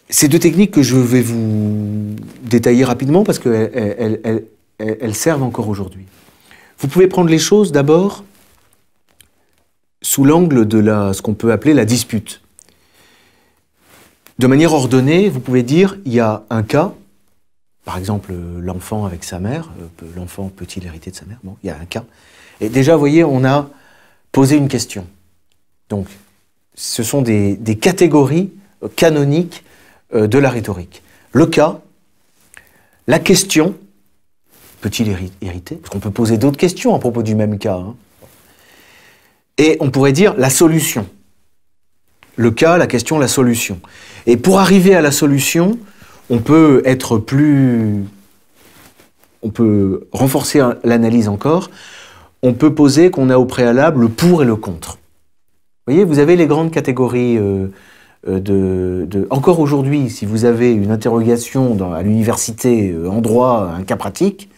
[0.09, 4.45] Ces deux techniques que je vais vous détailler rapidement parce qu'elles
[4.77, 6.05] elles, servent encore aujourd'hui.
[6.79, 8.23] Vous pouvez prendre les choses d'abord
[10.01, 10.81] sous l'angle de
[11.13, 12.41] ce qu'on peut appeler la dispute.
[14.37, 16.93] De manière ordonnée, vous pouvez dire il y a un cas,
[17.85, 21.39] par exemple l'enfant avec sa mère, euh, l'enfant peut-il hériter de sa mère?
[21.43, 22.03] Bon, il y a un cas.
[22.59, 23.69] Et déjà, vous voyez, on a
[24.31, 25.07] posé une question.
[25.89, 26.07] Donc,
[26.73, 28.51] ce sont des, catégories
[28.95, 29.63] canoniques
[30.13, 31.01] de la rhétorique.
[31.31, 31.79] Le cas,
[33.07, 33.75] la question,
[34.81, 35.75] peut-il hériter?
[35.75, 37.75] Parce qu'on peut poser d'autres questions à propos du même cas.
[37.75, 37.95] Hein.
[39.57, 41.07] Et on pourrait dire la solution.
[42.35, 43.79] Le cas, la question, la solution.
[44.25, 45.77] Et pour arriver à la solution,
[46.29, 48.03] on peut être plus...
[49.41, 51.69] On peut renforcer l'analyse encore.
[52.41, 54.97] On peut poser qu'on a au préalable le pour et le contre.
[55.85, 57.67] Vous voyez, vous avez les grandes catégories euh,
[58.27, 63.83] euh, de, Encore aujourd'hui, si vous avez une interrogation à l'université euh, en droit, un
[63.83, 64.49] cas pratique,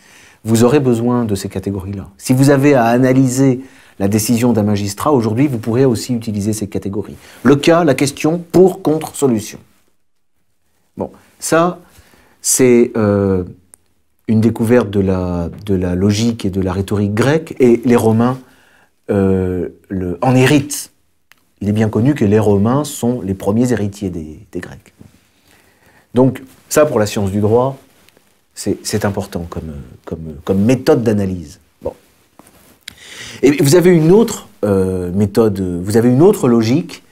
[0.46, 2.08] vous aurez besoin de ces catégories-là.
[2.18, 3.62] Si vous avez à analyser
[4.00, 7.16] la décision d'un magistrat, aujourd'hui, vous pourrez aussi utiliser ces catégories.
[7.44, 9.60] Le cas, la question, pour, contre, solution.
[10.96, 11.80] Bon, ça,
[12.42, 13.44] c'est euh,
[14.30, 18.38] une découverte de la, logique et de la rhétorique grecque, et les Romains
[19.10, 20.92] en héritent
[21.62, 24.94] il est bien connu que les Romains sont les premiers héritiers des, Grecs.
[26.14, 27.78] Donc ça, pour la science du droit,
[28.54, 31.60] c'est important comme, méthode d'analyse.
[31.82, 31.94] Bon.
[33.44, 37.04] Et vous avez une autre euh, méthode, vous avez une autre logique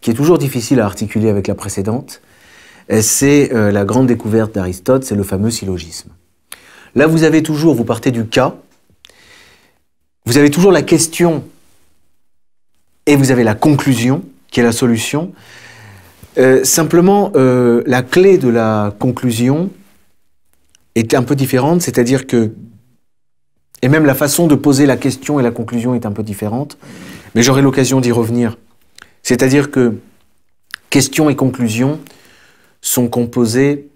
[0.00, 2.20] qui est toujours difficile à articuler avec la précédente.
[3.00, 6.10] C'est euh, la grande découverte d'Aristote, c'est le fameux syllogisme.
[6.94, 8.54] Là, vous avez toujours, vous partez du cas,
[10.24, 11.42] vous avez toujours la question
[13.06, 15.32] et vous avez la conclusion, qui est la solution.
[16.38, 19.70] Euh, simplement, euh, la clé de la conclusion
[20.94, 22.52] est un peu différente, c'est-à-dire que,
[23.82, 26.78] et même la façon de poser la question et la conclusion est un peu différente,
[27.34, 28.56] mais j'aurai l'occasion d'y revenir.
[29.22, 29.98] C'est-à-dire que
[30.90, 32.00] question et conclusion
[32.80, 33.88] sont composés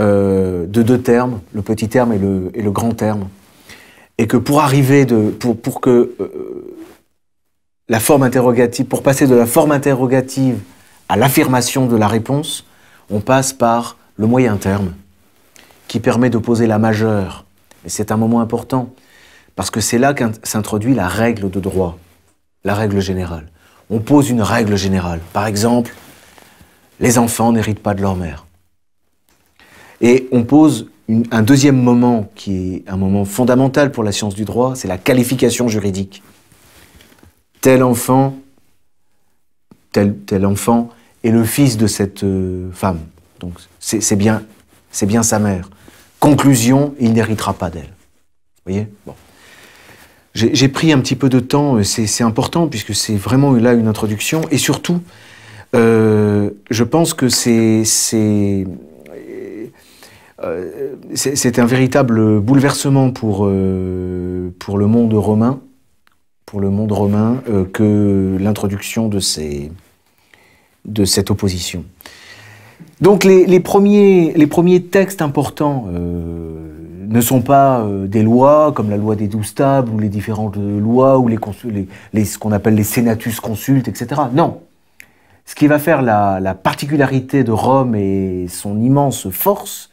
[0.00, 3.28] euh, de deux termes, le petit terme et le, et le, grand terme,
[4.18, 6.14] et que pour arriver de, pour, pour que
[7.90, 10.60] la forme interrogative, pour passer de la forme interrogative
[11.08, 12.64] à l'affirmation de la réponse,
[13.10, 14.94] on passe par le moyen terme,
[15.88, 17.44] qui permet de poser la majeure.
[17.84, 18.90] Et c'est un moment important,
[19.56, 21.98] parce que c'est là s'introduit la règle de droit,
[22.62, 23.48] la règle générale.
[23.90, 25.18] On pose une règle générale.
[25.32, 25.92] Par exemple,
[27.00, 28.46] les enfants n'héritent pas de leur mère.
[30.00, 30.88] Et on pose
[31.32, 34.96] un deuxième moment qui est un moment fondamental pour la science du droit, c'est la
[34.96, 36.22] qualification juridique
[37.60, 38.36] tel enfant,
[39.92, 40.90] tel, enfant
[41.24, 43.00] est le fils de cette euh, femme.
[43.40, 44.42] Donc c'est bien,
[44.90, 45.68] c'est bien sa mère.
[46.18, 47.82] Conclusion, il n'héritera pas d'elle.
[47.84, 48.88] Vous voyez?
[49.06, 49.14] Bon.
[50.32, 53.88] J'ai pris un petit peu de temps, euh, c'est important puisque c'est vraiment là une
[53.88, 55.00] introduction et surtout,
[55.74, 58.64] euh, je pense que c'est c'est
[61.58, 63.50] un véritable bouleversement pour,
[64.58, 65.60] pour le monde romain
[66.50, 69.20] pour le monde romain euh, que l'introduction de,
[70.84, 71.84] de cette opposition.
[73.00, 78.90] Donc les, premiers, les premiers textes importants euh, ne sont pas euh, des lois comme
[78.90, 81.38] la loi des douze tables ou les différentes lois ou les,
[82.12, 84.22] les, ce qu'on appelle les senatus consultes, etc.
[84.34, 84.60] Non.
[85.46, 89.90] Ce qui va faire la, la particularité de Rome et son immense force,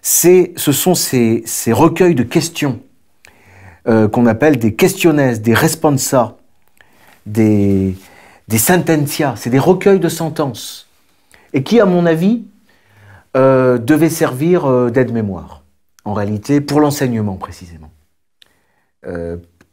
[0.00, 2.78] ce sont ces, ces recueils de questions
[3.88, 6.36] euh, qu'on appelle des questiones, des responsa,
[7.24, 7.96] des,
[8.54, 10.90] sententia, c'est des recueils de sentences,
[11.54, 12.44] et qui, à mon avis,
[13.34, 15.62] euh, devaient servir euh, d'aide-mémoire,
[16.04, 17.90] en réalité, pour l'enseignement précisément.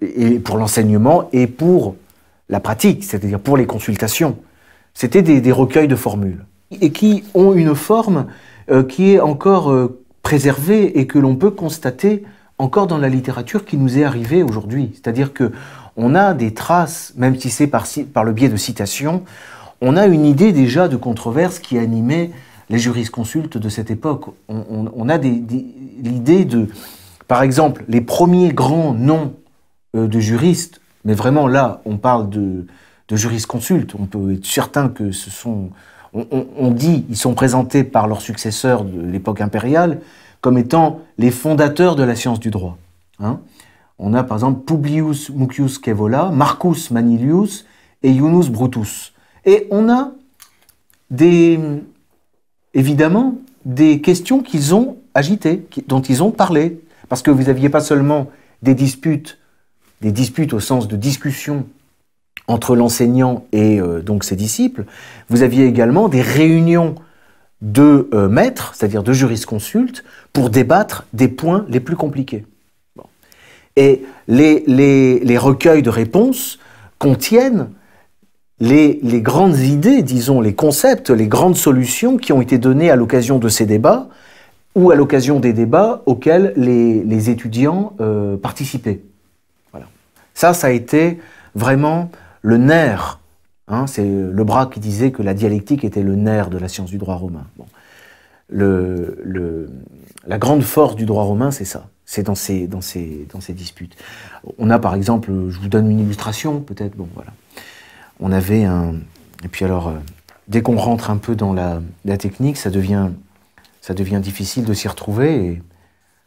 [0.01, 1.95] et pour l'enseignement et pour
[2.47, 4.38] la pratique, c'est-à-dire pour les consultations.
[4.93, 8.28] C'était des, recueils de formules, et qui ont une forme
[8.88, 9.89] qui est encore
[10.21, 12.23] préservée et que l'on peut constater
[12.58, 14.91] encore dans la littérature qui nous est arrivée aujourd'hui.
[14.94, 15.52] C'est-à-dire que
[15.98, 17.86] on a des traces, même si c'est par,
[18.24, 19.24] le biais de citations,
[19.82, 22.32] on a une idée déjà de controverse qui animait
[22.70, 24.26] les jurisconsultes de cette époque.
[24.50, 26.68] On, a l'idée de,
[27.28, 29.34] par exemple, les premiers grands noms
[29.96, 32.65] euh, de juristes, mais vraiment là, on parle de,
[33.08, 35.70] de jurisconsultes, on peut être certain que ce sont,
[36.13, 40.00] on, on dit, ils sont présentés par leurs successeurs de l'époque impériale,
[40.45, 42.77] comme étant les fondateurs de la science du droit.
[43.17, 43.39] Hein.
[43.97, 47.65] On a par exemple Publius Mucius Kevola, Marcus Manilius
[48.03, 49.13] et Yunus Brutus.
[49.45, 50.12] Et on a
[51.10, 51.60] des,
[52.75, 56.79] évidemment des questions qu'ils ont agitées, dont ils ont parlé.
[57.10, 58.27] Parce que vous n'aviez pas seulement
[58.62, 59.39] des disputes,
[60.01, 61.65] des disputes au sens de discussion
[62.47, 64.86] entre l'enseignant et euh, donc ses disciples,
[65.27, 66.93] vous aviez également des réunions
[67.62, 72.46] de euh, maîtres, c'est-à-dire de jurisconsultes, pour débattre des points les plus compliqués.
[73.78, 76.60] Et les, les, recueils de réponses
[76.98, 77.70] contiennent
[78.62, 82.96] les, les, grandes idées, disons, les concepts, les grandes solutions qui ont été données à
[82.96, 84.08] l'occasion de ces débats
[84.76, 89.02] ou à l'occasion des débats auxquels les, étudiants euh, participaient.
[89.72, 89.88] Voilà.
[90.34, 91.20] Ça, ça a été
[91.56, 93.20] vraiment le nerf.
[93.67, 96.89] Hein, c'est le bras qui disait que la dialectique était le nerf de la science
[96.89, 97.47] du droit romain.
[98.47, 99.71] Le,
[100.28, 101.88] la grande force du droit romain, c'est ça.
[102.06, 103.95] C'est dans ces, dans, ces, dans ces disputes.
[104.60, 107.32] On a par exemple, je vous donne une illustration, peut-être, bon voilà.
[108.19, 108.93] On avait un.
[109.43, 109.95] Et puis alors, euh,
[110.47, 113.10] dès qu'on rentre un peu dans la, la, technique, ça devient,
[113.82, 115.63] ça devient difficile de s'y retrouver et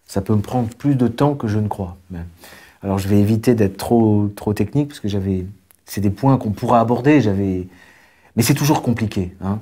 [0.07, 1.97] ça peut me prendre plus de temps que je ne crois.
[2.83, 5.47] alors je vais éviter d'être trop, trop technique parce que j'avais
[5.89, 7.21] c'est des points qu'on pourra aborder.
[7.21, 7.67] J'avais,
[8.37, 9.35] mais c'est toujours compliqué.
[9.41, 9.59] Hein.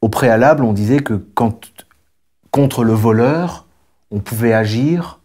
[0.00, 1.22] Au préalable, on disait que
[2.50, 3.66] contre le voleur,
[4.10, 5.20] on pouvait agir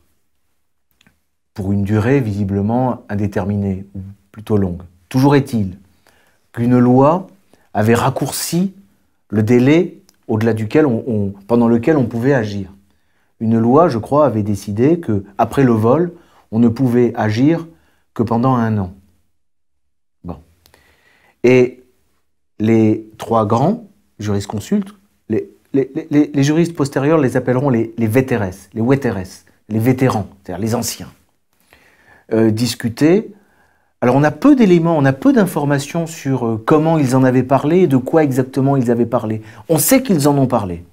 [1.53, 3.99] pour une durée visiblement indéterminée ou
[4.31, 4.84] plutôt longue.
[5.08, 5.77] Toujours est-il
[6.51, 7.27] qu'une loi
[7.73, 8.73] avait raccourci
[9.29, 10.86] le délai au-delà duquel
[11.47, 12.71] pendant lequel on pouvait agir.
[13.39, 16.12] Une loi, je crois, avait décidé que après le vol,
[16.51, 17.67] on ne pouvait agir
[18.13, 18.93] que pendant un an.
[21.45, 21.84] Et
[22.58, 24.95] les trois grands jurisconsultes,
[25.29, 31.12] les, les, juristes postérieurs les appelleront les, les les vétéresses, les vétérans, c'est-à-dire les anciens,
[32.34, 33.27] euh, discutaient.
[34.01, 37.43] Alors on a peu d'éléments, on a peu d'informations sur euh, comment ils en avaient
[37.43, 39.43] parlé de quoi exactement ils avaient parlé.
[39.69, 40.84] On sait qu'ils en ont parlé.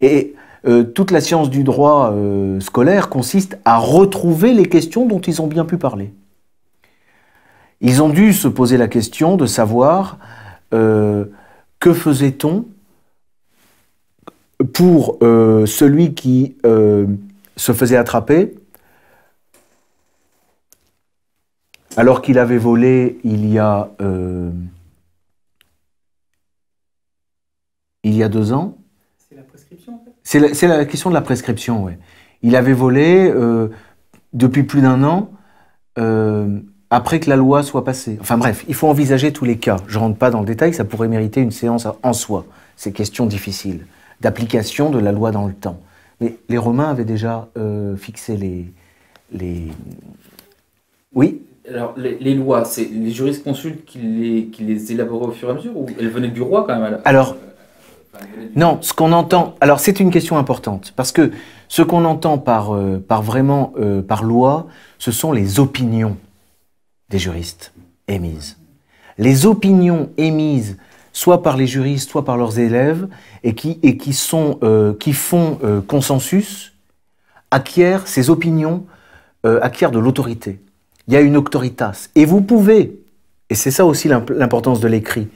[0.00, 2.14] Et euh, toute la science du droit
[2.60, 6.14] scolaire consiste à retrouver les questions dont ils ont bien pu parler.
[7.80, 10.18] Ils ont dû se poser la question de savoir
[10.74, 11.24] euh,
[11.78, 12.66] que faisait-on
[14.74, 17.06] pour euh, celui qui euh,
[17.56, 18.54] se faisait attraper
[21.96, 23.90] alors qu'il avait volé il y a
[28.02, 28.78] il y a deux ans.
[29.18, 30.12] C'est la prescription en fait?
[30.22, 31.92] C'est la, question de la prescription, oui.
[32.42, 33.32] Il avait volé
[34.32, 35.30] depuis plus d'un an
[36.90, 38.18] après que la loi soit passée.
[38.20, 39.76] Enfin bref, il faut envisager tous les cas.
[39.86, 42.44] Je ne rentre pas dans le détail, ça pourrait mériter une séance en soi,
[42.76, 43.86] ces questions difficiles,
[44.20, 45.80] d'application de la loi dans le temps.
[46.20, 48.66] Mais les Romains avaient déjà euh, fixé les,
[49.32, 49.68] les...
[51.14, 51.42] Oui?
[51.68, 55.54] Alors, les, lois, c'est les jurisconsultes qui les, qui les élaboraient au fur et à
[55.54, 57.36] mesure ou elles venaient du roi quand même Alors,
[58.56, 59.54] non, ce qu'on entend.
[59.60, 61.30] Alors, c'est une question importante parce que
[61.68, 64.66] ce qu'on entend par, euh, par vraiment euh, par loi,
[64.98, 66.16] ce sont les opinions
[67.10, 67.72] des juristes
[68.08, 68.56] émises.
[69.18, 70.78] Les opinions émises
[71.12, 73.08] soit par les juristes, soit par leurs élèves,
[73.42, 76.72] et qui, et qui, sont, euh, qui font euh, consensus,
[77.50, 78.86] acquièrent, ces opinions
[79.44, 80.60] euh, acquièrent de l'autorité.
[81.08, 82.08] Il y a une autoritas.
[82.14, 83.00] Et vous pouvez,
[83.48, 85.28] et c'est ça aussi l'importance de l'écrit,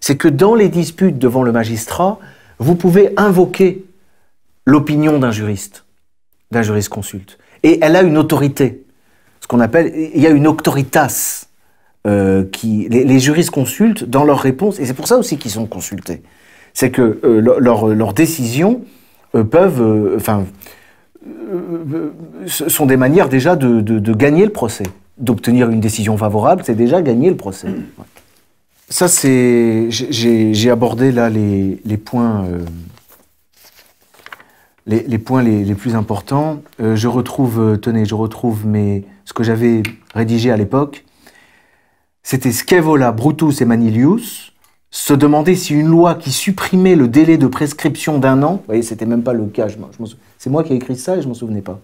[0.00, 2.18] c'est que dans les disputes devant le magistrat,
[2.58, 3.84] vous pouvez invoquer
[4.64, 5.84] l'opinion d'un juriste,
[6.50, 7.38] d'un juriste consulte.
[7.62, 8.84] Et elle a une autorité
[9.48, 11.46] qu'on appelle, il y a une autoritas
[12.06, 15.66] euh, qui, les, juristes consultent dans leurs réponses, et c'est pour ça aussi qu'ils sont
[15.66, 16.22] consultés.
[16.72, 18.82] C'est que euh, leurs décisions
[19.34, 20.44] euh, peuvent, enfin,
[22.46, 24.84] sont des manières déjà de, gagner le procès.
[25.16, 27.68] D'obtenir une décision favorable, c'est déjà gagner le procès.
[28.90, 32.46] Ça, c'est, j'ai abordé là les, les points
[34.86, 36.62] les, points les, plus importants.
[36.78, 39.82] Je retrouve, tenez, je retrouve mes, ce que j'avais
[40.14, 41.04] rédigé à l'époque.
[42.22, 44.54] C'était Scaevola, Brutus et Manilius
[44.90, 48.82] se demander si une loi qui supprimait le délai de prescription d'un an, vous voyez,
[48.82, 49.66] c'était même pas le cas,
[50.38, 51.78] c'est moi qui ai écrit ça et je m'en souvenais pas,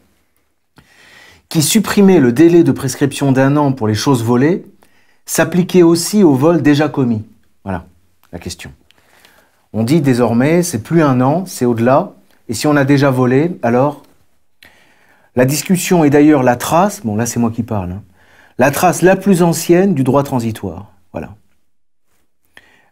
[1.51, 4.64] qui supprimait le délai de prescription d'un an pour les choses volées,
[5.26, 7.24] s'appliquait aussi au vol déjà commis.
[7.62, 7.84] Voilà
[8.32, 8.72] la question.
[9.74, 12.14] On dit désormais, c'est plus un an, c'est au-delà,
[12.49, 14.03] et si on a déjà volé, alors
[15.37, 18.03] La discussion est d'ailleurs la trace, bon là c'est moi qui parle, hein,
[18.59, 20.93] la trace la plus ancienne du droit transitoire.
[21.12, 21.35] Voilà.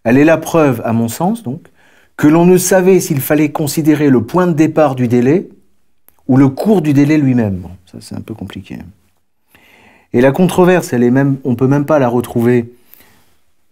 [0.05, 1.69] Elle est la preuve, à mon sens donc,
[2.17, 5.49] que l'on ne savait s'il fallait considérer le point de départ du délai
[6.29, 7.57] ou le cours du délai lui-même.
[7.57, 8.79] Bon, ça c'est un peu compliqué.
[10.13, 12.73] Et la controverse, elle est même, on peut même pas la retrouver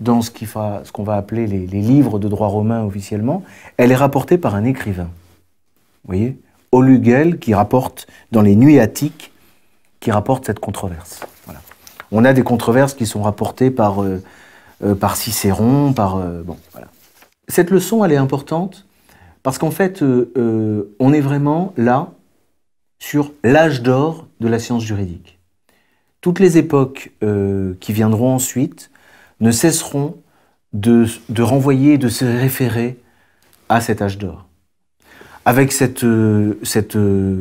[0.00, 0.30] dans ce
[0.92, 3.42] qu'on va appeler les, livres de droit romain officiellement,
[3.76, 5.10] elle est rapportée par un écrivain.
[6.04, 6.38] Vous voyez?
[6.72, 9.32] Olugel qui rapporte dans les Nuits attiques,
[10.00, 11.20] qui rapporte cette controverse.
[11.44, 11.60] Voilà.
[12.12, 14.22] On a des controverses qui sont rapportées par, euh,
[14.84, 16.16] euh, par Cicéron, par...
[16.16, 16.88] Euh, bon, voilà.
[17.48, 18.86] Cette leçon, elle est importante
[19.42, 22.12] parce qu'en fait, on est vraiment là
[22.98, 25.40] sur l'âge d'or de la science juridique.
[26.20, 27.10] Toutes les époques
[27.80, 28.90] qui viendront ensuite
[29.40, 30.16] ne cesseront
[30.74, 32.98] de, de renvoyer, de se référer
[33.70, 34.46] à cet âge d'or.
[35.44, 36.04] Avec cette,
[36.62, 36.94] cette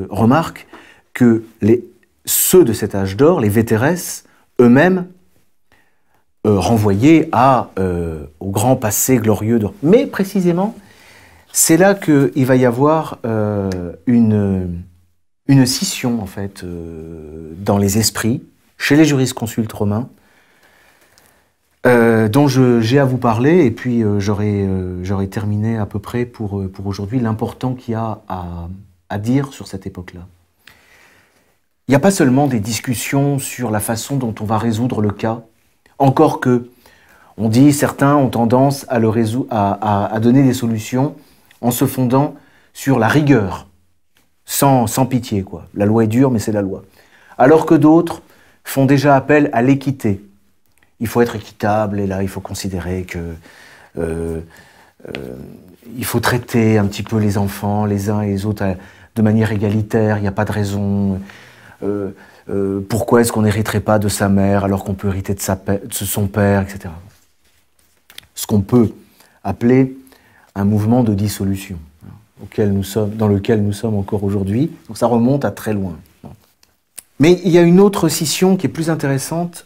[0.10, 0.68] remarque
[1.14, 1.84] que les,
[2.26, 4.24] ceux de cet âge d'or, les vétéresses,
[4.60, 5.08] eux-mêmes,
[6.48, 9.60] euh, renvoyés à, euh, au grand passé glorieux.
[9.60, 9.68] De...
[9.84, 10.76] Mais précisément,
[11.52, 13.70] c'est là qu'il va y avoir euh,
[14.06, 14.84] une,
[15.48, 18.42] une scission, en fait, dans les esprits,
[18.78, 20.08] chez les jurisconsultes romains,
[21.84, 27.20] dont j'ai à vous parler, et puis j'aurai terminé à peu près pour, pour aujourd'hui
[27.20, 28.68] l'important qu'il y a à,
[29.10, 30.22] à dire sur cette époque-là.
[31.88, 35.10] Il n'y a pas seulement des discussions sur la façon dont on va résoudre le
[35.10, 35.42] cas,
[35.98, 36.70] encore que,
[37.36, 39.10] on dit, certains ont tendance à, le
[39.50, 41.16] à, donner des solutions
[41.62, 42.36] en se fondant
[42.74, 43.68] sur la rigueur,
[44.46, 45.42] sans, sans pitié.
[45.42, 45.66] Quoi.
[45.74, 46.84] La loi est dure, mais c'est la loi.
[47.40, 48.22] Alors que d'autres
[48.64, 50.22] font déjà appel à l'équité.
[51.00, 53.36] Il faut être équitable, et là, il faut considérer que...
[53.98, 54.42] Euh,
[55.08, 55.36] euh,
[55.98, 58.76] il faut traiter un petit peu les enfants, les uns et les autres,
[59.16, 61.20] de manière égalitaire, il n'y a pas de raison.
[61.84, 62.12] Euh,
[62.50, 65.42] euh, pourquoi est-ce qu'on n'hériterait pas de sa mère alors qu'on peut hériter de,
[65.92, 66.94] son père, etc.
[68.36, 68.92] Ce qu'on peut
[69.44, 69.98] appeler
[70.56, 72.12] un mouvement de dissolution hein,
[72.44, 74.72] auquel nous sommes, dans lequel nous sommes encore aujourd'hui.
[74.88, 75.98] Donc ça remonte à très loin.
[77.20, 79.66] Mais il y a une autre scission qui est plus intéressante,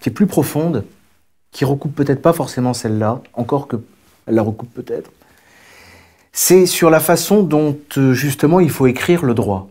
[0.00, 0.84] qui est plus profonde,
[1.52, 3.76] qui recoupe peut-être pas forcément celle-là, encore que
[4.26, 5.10] elle la recoupe peut-être.
[6.32, 9.68] C'est sur la façon dont, euh, justement, il faut écrire le droit.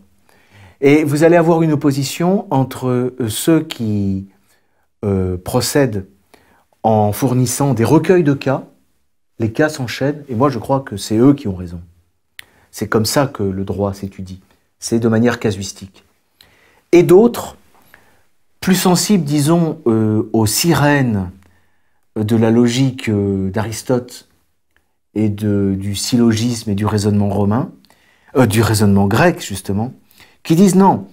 [0.80, 4.28] Et vous allez avoir une opposition entre euh, ceux qui
[5.04, 6.06] euh, procèdent
[6.82, 8.64] en fournissant des recueils de cas,
[9.38, 11.80] les cas s'enchaînent, et moi je crois que c'est eux qui ont raison.
[12.70, 14.40] C'est comme ça que le droit s'étudie,
[14.78, 16.04] c'est de manière casuistique.
[16.92, 17.56] Et d'autres,
[18.60, 21.30] plus sensibles, disons, euh, aux sirènes
[22.16, 24.28] de la logique d'Aristote
[25.14, 27.70] et de, du syllogisme et du raisonnement romain,
[28.48, 29.92] du raisonnement grec justement,
[30.42, 31.06] qui disent non,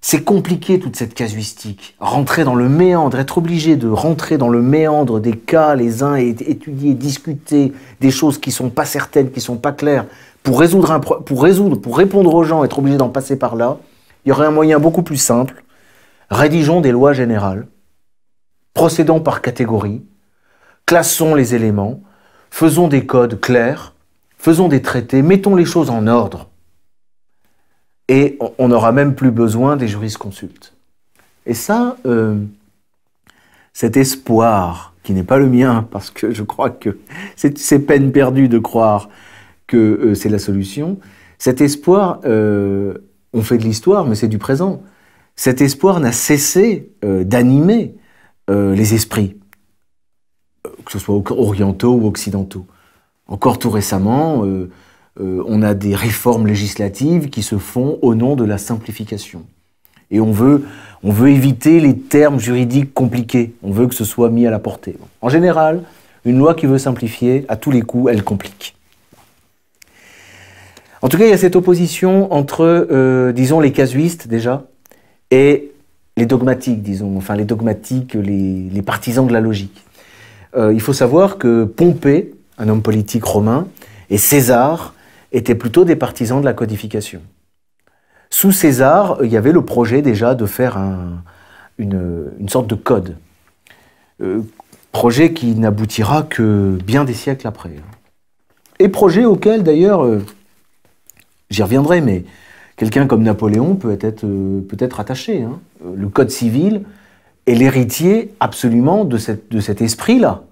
[0.00, 1.96] c'est compliqué toute cette casuistique.
[1.98, 6.16] Rentrer dans le méandre, être obligé de rentrer dans le méandre des cas les uns
[6.16, 10.06] et étudier, discuter des choses qui sont pas certaines, qui sont pas claires,
[10.42, 13.78] pour résoudre, pour résoudre, pour répondre aux gens, être obligé d'en passer par là.
[14.24, 15.64] Il y aurait un moyen beaucoup plus simple.
[16.30, 17.66] Rédigeons des lois générales,
[18.74, 20.02] procédons par catégorie,
[20.86, 22.02] classons les éléments,
[22.50, 23.94] faisons des codes clairs,
[24.36, 26.48] faisons des traités, mettons les choses en ordre.
[28.08, 30.74] Et on n'aura même plus besoin des jurisconsultes.
[31.44, 32.36] Et ça, euh,
[33.72, 36.98] cet espoir, qui n'est pas le mien, parce que je crois que
[37.36, 39.08] c'est peine perdue de croire
[39.66, 40.98] que euh, c'est la solution,
[41.38, 42.98] cet espoir, euh,
[43.32, 44.82] on fait de l'histoire, mais c'est du présent.
[45.40, 47.94] Cet espoir n'a cessé d'animer
[48.48, 49.36] les esprits,
[50.84, 52.66] que ce soit orientaux ou occidentaux.
[53.28, 54.42] Encore tout récemment,
[55.20, 59.44] euh, on a des réformes législatives qui se font au nom de la simplification.
[60.10, 60.64] Et on veut,
[61.02, 63.54] on veut éviter les termes juridiques compliqués.
[63.62, 64.96] On veut que ce soit mis à la portée.
[65.20, 65.82] En général,
[66.24, 68.74] une loi qui veut simplifier, à tous les coups, elle complique.
[71.02, 74.66] En tout cas, il y a cette opposition entre, euh, disons, les casuistes déjà,
[75.30, 75.72] et
[76.16, 79.84] les dogmatiques, disons, enfin les dogmatiques, les, partisans de la logique.
[80.56, 83.68] Euh, il faut savoir que Pompée, un homme politique romain,
[84.10, 84.94] et César,
[85.32, 87.20] étaient plutôt des partisans de la codification.
[88.30, 90.78] Sous César, il y avait le projet déjà de faire
[91.78, 93.16] une, sorte de code.
[94.20, 94.42] Euh,
[94.92, 97.70] projet qui n'aboutira que bien des siècles après.
[98.78, 100.24] Et projet auquel, d'ailleurs, euh,
[101.50, 102.24] j'y reviendrai, mais
[102.78, 105.42] quelqu'un comme Napoléon peut être, euh, peut être attaché.
[105.42, 105.58] Hein.
[105.94, 106.84] Le code civil
[107.46, 109.18] est l'héritier absolument de,
[109.50, 110.44] de cet esprit-là.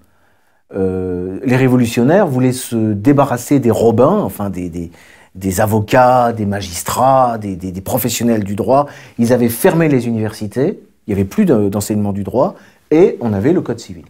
[0.75, 4.91] Euh, les révolutionnaires voulaient se débarrasser des robins, enfin des,
[5.33, 8.87] des, avocats, des magistrats, des, des, professionnels du droit.
[9.17, 12.55] Ils avaient fermé les universités, il n'y avait plus d'enseignement du droit,
[12.91, 14.03] et on avait le Code civil,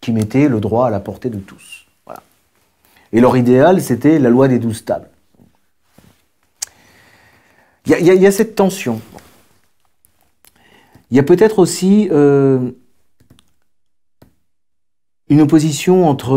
[0.00, 1.86] qui mettait le droit à la portée de tous.
[2.06, 2.22] Voilà.
[3.12, 5.09] Et leur idéal, c'était la loi des douze tables.
[7.86, 9.00] Il y, a cette tension.
[11.10, 12.70] Il y a peut-être aussi euh,
[15.28, 16.34] une opposition entre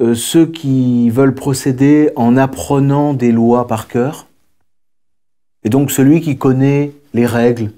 [0.00, 4.26] euh, ceux qui veulent procéder en apprenant des lois par cœur,
[5.64, 7.70] et donc celui qui connaît les règles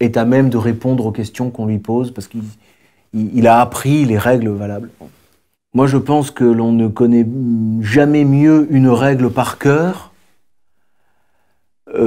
[0.00, 4.18] est à même de répondre aux questions qu'on lui pose parce qu'il a appris les
[4.18, 4.90] règles valables.
[5.74, 7.26] Moi, je pense que l'on ne connaît
[7.80, 10.12] jamais mieux une règle par cœur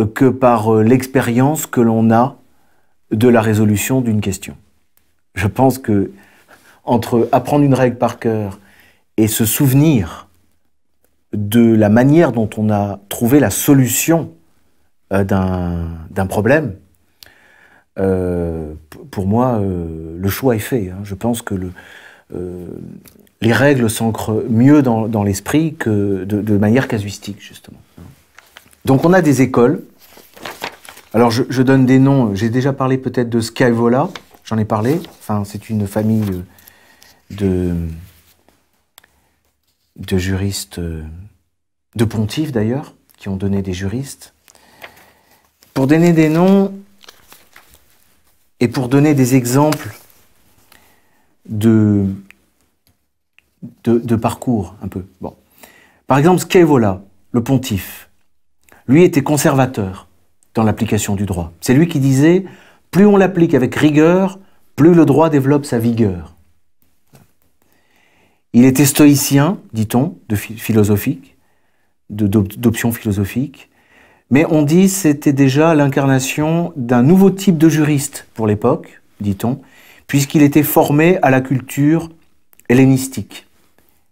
[0.05, 2.37] que par euh, l'expérience que l'on a
[3.11, 4.55] de la résolution d'une question.
[5.35, 6.11] Je pense que
[6.83, 8.59] entre apprendre une règle par cœur
[9.17, 10.27] et se souvenir
[11.33, 14.31] de la manière dont on a trouvé la solution
[15.13, 16.75] euh, d'un problème,
[19.11, 20.89] pour moi, le choix est fait.
[20.89, 21.01] Hein.
[21.03, 21.71] Je pense que le,
[23.41, 27.77] les règles s'ancrent mieux dans, l'esprit que de, manière casuistique, justement.
[28.85, 29.83] Donc on a des écoles.
[31.13, 32.35] Alors je, donne des noms.
[32.35, 34.09] J'ai déjà parlé peut-être de Skyvola.
[34.43, 34.99] J'en ai parlé.
[35.19, 36.43] Enfin, c'est une famille
[37.29, 37.75] de,
[39.97, 44.33] de juristes, de pontifes d'ailleurs, qui ont donné des juristes.
[45.73, 46.73] Pour donner des noms
[48.59, 49.95] et pour donner des exemples
[51.49, 52.05] de,
[54.21, 55.03] parcours un peu.
[56.07, 57.01] Par exemple, Scaevola,
[57.31, 58.00] le pontife,
[58.87, 60.07] lui était conservateur
[60.53, 61.53] dans l'application du droit.
[61.61, 62.45] C'est lui qui disait
[62.91, 64.39] plus on l'applique avec rigueur,
[64.75, 66.35] plus le droit développe sa vigueur.
[68.53, 71.37] Il était stoïcien, dit-on, de philosophique,
[72.09, 73.69] d'option philosophique,
[74.29, 79.61] mais on dit c'était déjà l'incarnation d'un nouveau type de juriste pour l'époque, dit-on,
[80.07, 82.09] puisqu'il était formé à la culture
[82.67, 83.47] hellénistique.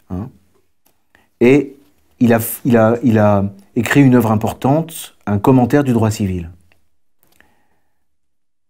[0.10, 0.30] Hein.
[1.42, 1.76] Et
[2.20, 6.52] il a, écrit une œuvre importante, un commentaire du droit civil.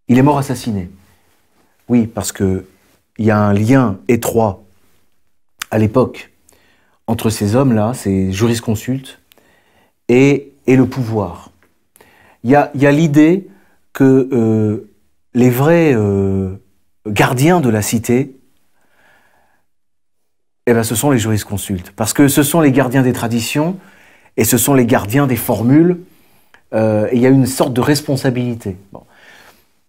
[0.07, 0.89] Il est mort assassiné.
[1.87, 2.63] Oui, parce qu'il
[3.17, 4.63] y a un lien étroit
[5.71, 6.31] à l'époque
[7.07, 9.19] entre ces hommes-là, ces jurisconsultes,
[10.09, 11.51] et, et le pouvoir.
[12.43, 13.47] Il y a, l'idée
[13.93, 14.91] que euh,
[15.33, 16.55] les vrais euh,
[17.07, 18.35] gardiens de la cité
[20.67, 21.91] eh ben, ce sont les jurisconsultes.
[21.95, 23.79] Parce que ce sont les gardiens des traditions
[24.37, 25.99] et ce sont les gardiens des formules.
[26.73, 28.77] Euh, et il y a une sorte de responsabilité.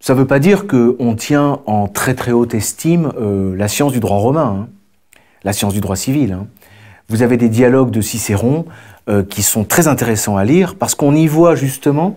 [0.00, 3.92] Ça ne veut pas dire qu'on tient en très très haute estime euh, la science
[3.92, 4.68] du droit romain, hein.
[5.44, 6.32] la science du droit civil.
[6.32, 6.46] Hein.
[7.08, 8.64] Vous avez des dialogues de Cicéron
[9.08, 12.16] euh, qui sont très intéressants à lire parce qu'on y voit justement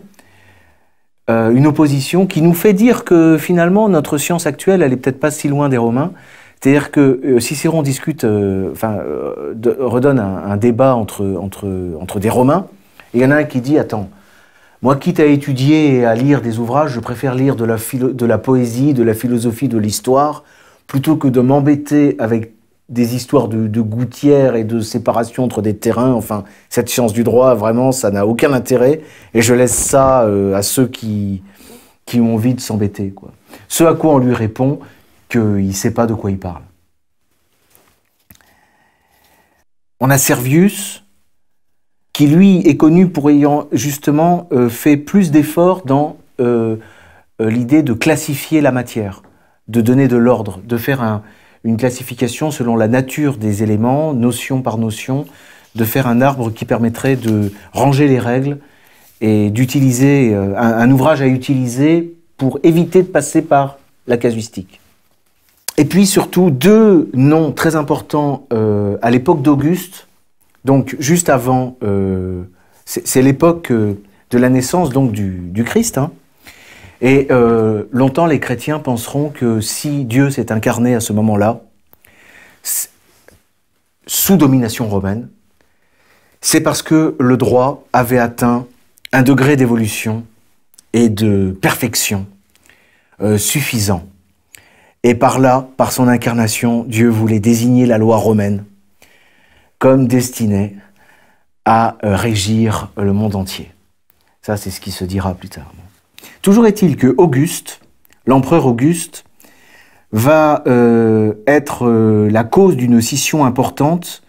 [1.30, 5.32] une opposition qui nous fait dire que finalement notre science actuelle, elle est peut-être pas
[5.32, 6.12] si loin des Romains
[6.64, 11.68] c'est-à-dire que euh, Cicéron discute, euh, enfin, euh, redonne un, débat entre, entre,
[12.00, 12.68] entre des Romains,
[13.14, 14.10] il y en a un qui dit Attends,
[14.82, 18.26] moi, quitte à étudier et à lire des ouvrages, je préfère lire de la, de
[18.26, 20.46] la poésie, de la philosophie, de l'histoire,
[20.88, 22.54] plutôt que de m'embêter avec
[22.88, 26.14] des histoires de, gouttières et de séparation entre des terrains.
[26.14, 29.02] Enfin, cette science du droit, vraiment, ça n'a aucun intérêt.
[29.34, 31.44] Et je laisse ça à ceux qui,
[32.06, 33.14] qui ont envie de s'embêter.
[33.68, 34.80] Ce à quoi on lui répond
[35.34, 36.62] qu'il ne sait pas de quoi il parle.
[40.00, 41.04] On a Servius,
[42.14, 46.76] qui lui est connu pour ayant justement euh, fait plus d'efforts dans euh,
[47.42, 49.24] euh, l'idée de classifier la matière,
[49.68, 51.22] de donner de l'ordre, de faire
[51.64, 55.26] une classification selon la nature des éléments, notion par notion,
[55.74, 58.60] de faire un arbre qui permettrait de ranger les règles
[59.22, 64.82] et d'utiliser un ouvrage à utiliser pour éviter de passer par la casuistique.
[65.78, 70.08] Et puis surtout deux noms très importants euh, à l'époque d'Auguste,
[70.66, 72.44] donc juste avant, euh,
[72.86, 73.96] c'est l'époque euh,
[74.30, 75.98] de la naissance donc du, Christ.
[75.98, 76.12] Hein.
[77.02, 77.28] Et
[77.92, 81.60] longtemps les chrétiens penseront que si Dieu s'est incarné à ce moment-là,
[84.08, 85.28] sous domination romaine,
[86.40, 88.68] c'est parce que le droit avait atteint
[89.12, 90.24] un degré d'évolution
[90.94, 92.26] et de perfection
[93.36, 94.08] suffisant
[95.04, 98.64] et par là, par son incarnation, Dieu voulait désigner la loi romaine
[99.78, 100.78] comme destinée
[101.66, 103.72] à euh, régir le monde entier.
[104.42, 105.72] Ça, c'est ce qui se dira plus tard.
[106.42, 107.82] Toujours est-il que Auguste,
[108.26, 109.26] l'empereur Auguste,
[110.14, 114.24] va euh, être euh, la cause d'une scission importante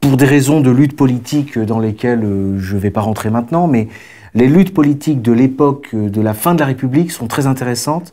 [0.00, 2.22] pour des raisons de lutte politique dans lesquelles
[2.58, 3.88] je ne vais pas rentrer maintenant, mais
[4.34, 8.12] les luttes politiques de l'époque de la fin de la République sont très intéressantes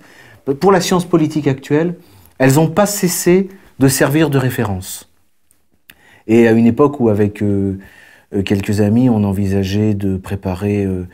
[0.51, 1.95] pour la science politique actuelle,
[2.37, 5.09] elles n'ont pas cessé de servir de référence.
[6.27, 7.79] Et à une époque où, avec euh,
[8.33, 11.05] euh, quelques amis, on envisageait de préparer euh,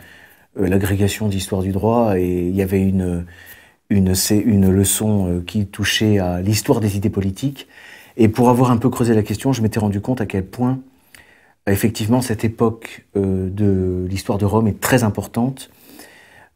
[0.55, 3.25] l'agrégation d'histoire du droit, et il y avait une,
[3.89, 7.67] une, leçon qui touchait à l'histoire des idées politiques,
[8.17, 10.79] Et pour avoir un peu creusé la question, je m'étais rendu compte à quel point,
[11.67, 15.69] effectivement, cette époque de l'histoire de Rome est très importante.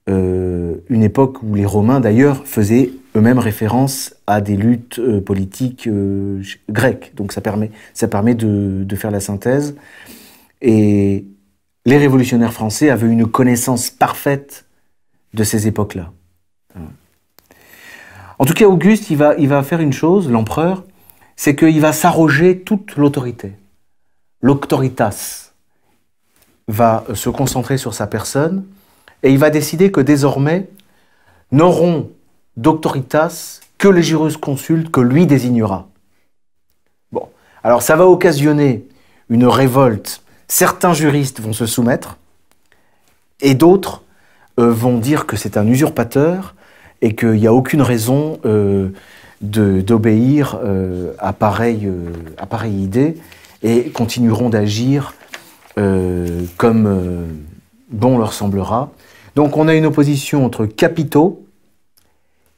[0.10, 5.88] Euh, une époque où les Romains, d'ailleurs, faisaient eux-mêmes référence à des luttes euh, politiques
[5.88, 7.14] euh, grecques.
[7.16, 9.76] Donc ça permet, ça permet de, de faire la synthèse.
[10.62, 11.26] Et
[11.86, 14.66] les révolutionnaires français avaient une connaissance parfaite
[15.34, 16.12] de ces époques-là.
[18.40, 20.84] En tout cas, Auguste, il va, il va faire une chose, l'empereur,
[21.36, 23.54] c'est qu'il va s'arroger toute l'autorité.
[24.42, 25.54] L'auctoritas
[26.68, 28.66] va se concentrer sur sa personne
[29.24, 30.70] et il va décider que désormais
[31.52, 32.12] n'auront
[32.58, 35.88] d'autoritas que les jurisconsultes que lui désignera.
[37.12, 37.28] Bon,
[37.64, 38.86] alors ça va occasionner
[39.30, 40.22] une révolte.
[40.48, 42.18] Certains juristes vont se soumettre
[43.42, 44.04] et d'autres
[44.60, 46.56] euh, vont dire que c'est un usurpateur
[47.02, 48.90] et qu'il n'y a aucune raison euh,
[49.42, 51.90] d'obéir euh, à, pareille,
[52.66, 53.18] idée
[53.64, 55.14] et continueront d'agir
[56.58, 57.28] comme
[57.90, 58.92] bon leur semblera.
[59.36, 61.46] Donc on a une opposition entre Capito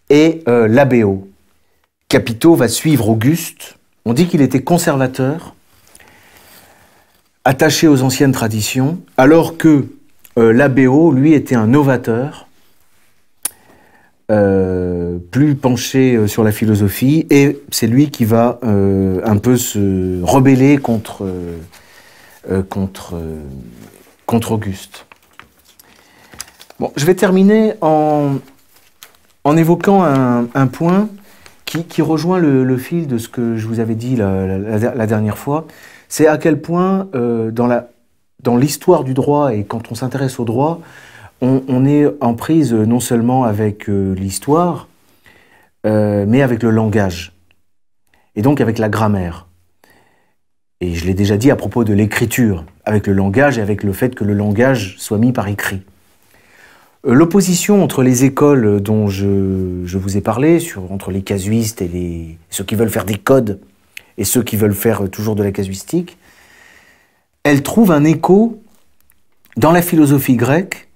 [0.09, 1.27] et euh, Labéo.
[2.09, 3.77] Capito va suivre Auguste.
[4.05, 5.55] On dit qu'il était conservateur,
[7.43, 9.87] attaché aux anciennes traditions, alors que
[10.37, 12.47] euh, Labéo, lui, était un novateur,
[14.31, 19.55] euh, plus penché euh, sur la philosophie, et c'est lui qui va euh, un peu
[19.55, 21.27] se rebeller contre,
[24.25, 25.05] contre Auguste.
[26.79, 28.35] Bon, je vais terminer en,
[29.45, 31.07] en évoquant un, point
[31.63, 35.67] qui, qui rejoint le, fil de ce que je vous avais dit la, dernière fois.
[36.09, 40.81] C'est à quel point euh, dans l'histoire du droit et quand on s'intéresse au droit,
[41.41, 44.87] on, est en prise non seulement avec euh, l'histoire,
[45.85, 47.33] euh, mais avec le langage
[48.35, 49.47] et donc avec la grammaire.
[50.81, 53.93] Et je l'ai déjà dit à propos de l'écriture, avec le langage et avec le
[53.93, 55.83] fait que le langage soit mis par écrit.
[57.05, 62.37] L'opposition entre les écoles dont je, je vous ai parlé, entre les casuistes et les,
[62.49, 63.59] ceux qui veulent faire des codes
[64.17, 66.17] et ceux qui veulent faire toujours de la casuistique,
[67.43, 68.59] elle trouve un écho
[69.55, 70.89] dans la philosophie grecque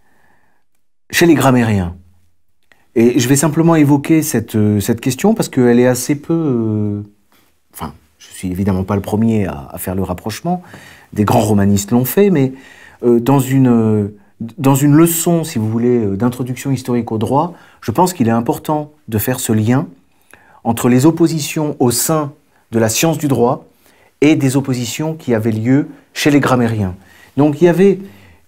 [1.11, 1.95] chez les grammairiens.
[2.95, 6.33] Et je vais simplement évoquer cette, cette question parce qu'elle est assez peu...
[6.33, 7.01] euh,
[7.71, 10.63] Enfin, je suis évidemment pas le premier à, faire le rapprochement,
[11.13, 12.53] des grands romanistes l'ont fait, mais
[13.03, 17.91] euh, dans, une, dans une leçon, si vous voulez, euh, d'introduction historique au droit, je
[17.91, 19.87] pense qu'il est important de faire ce lien
[20.63, 22.31] entre les oppositions au sein
[22.71, 23.65] de la science du droit
[24.21, 26.95] et des oppositions qui avaient lieu chez les grammairiens.
[27.37, 27.99] Donc il y avait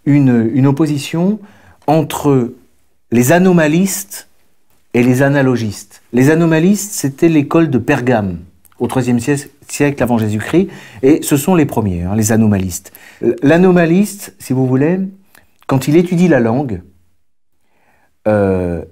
[0.05, 1.39] une, opposition
[1.87, 2.53] entre
[3.11, 4.27] les anomalistes
[4.93, 6.01] et les analogistes.
[6.11, 8.39] Les anomalistes, c'était l'école de Pergame
[8.79, 9.21] au IIIe
[9.67, 10.67] siècle avant Jésus-Christ,
[11.03, 12.91] et ce sont les premiers, hein, les anomalistes.
[13.43, 14.99] L'anomaliste, si vous voulez,
[15.71, 16.81] quand il étudie la langue,
[18.27, 18.83] euh,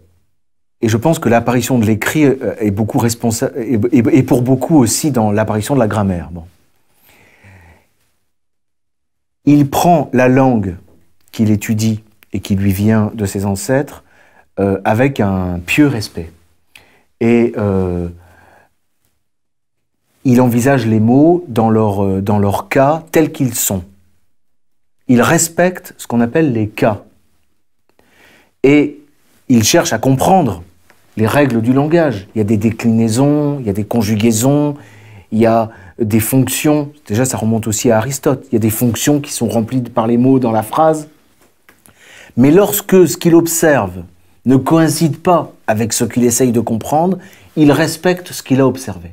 [0.80, 3.54] et je pense que l'apparition de l'écrit euh, est beaucoup responsable,
[3.92, 6.30] et, pour beaucoup aussi dans l'apparition de la grammaire.
[9.44, 10.78] Il prend la langue
[11.34, 12.02] qu'il étudie
[12.32, 14.06] et qui lui vient de ses ancêtres
[14.62, 16.32] euh, avec un pieux respect.
[17.20, 17.56] Et
[20.24, 23.84] il envisage les mots dans leur cas tels qu'ils sont.
[25.10, 27.04] Il respecte ce qu'on appelle les cas.
[28.64, 29.00] Et
[29.50, 30.64] il cherche à comprendre
[31.18, 32.28] les règles du langage.
[32.34, 34.76] Il y a des déclinaisons, il y a des conjugaisons,
[35.32, 36.92] il y a des fonctions.
[37.08, 38.46] Déjà, ça remonte aussi à Aristote.
[38.52, 41.10] Il y a des fonctions qui sont remplies par les mots dans la phrase.
[42.38, 44.04] Mais lorsque ce qu'il observe
[44.46, 47.18] ne coïncide pas avec ce qu'il essaye de comprendre,
[47.58, 49.12] il respecte ce qu'il a observé.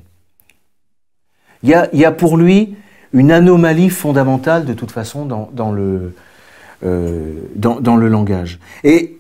[1.62, 2.76] Il y a, il y a pour lui
[3.12, 6.14] une anomalie fondamentale de toute façon dans, le,
[6.84, 8.58] euh, dans, le langage.
[8.84, 9.18] Et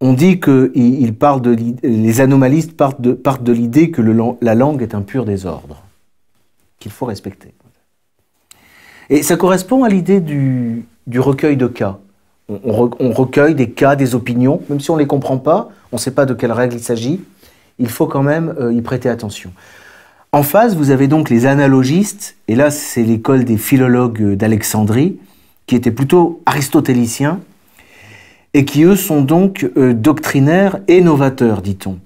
[0.00, 0.72] on dit que
[1.82, 5.82] les anomalistes partent de, partent de l'idée que le la langue est un pur désordre,
[6.78, 7.52] qu'il faut respecter.
[9.10, 11.98] Et ça correspond à l'idée du, du recueil de cas.
[12.48, 16.00] On recueille des cas, des opinions, même si on ne les comprend pas, on ne
[16.00, 17.20] sait pas de quelle règle il s'agit,
[17.78, 19.52] il faut quand même euh, y prêter attention.
[20.32, 25.18] En face, vous avez donc les analogistes, et là c'est l'école des philologues d'Alexandrie,
[25.66, 27.40] qui étaient plutôt aristotéliciens,
[28.54, 31.98] et qui eux sont donc euh, doctrinaires et novateurs, dit-on.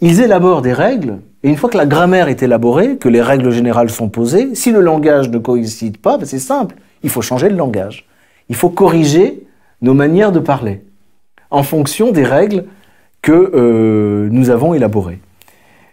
[0.00, 3.50] Ils élaborent des règles, et une fois que la grammaire est élaborée, que les règles
[3.50, 7.48] générales sont posées, si le langage ne coïncide pas, ben c'est simple, il faut changer
[7.48, 8.06] le langage.
[8.48, 9.42] Il faut corriger
[9.82, 10.84] nos manières de parler
[11.50, 12.66] en fonction des règles
[13.20, 15.18] que euh, nous avons élaborées.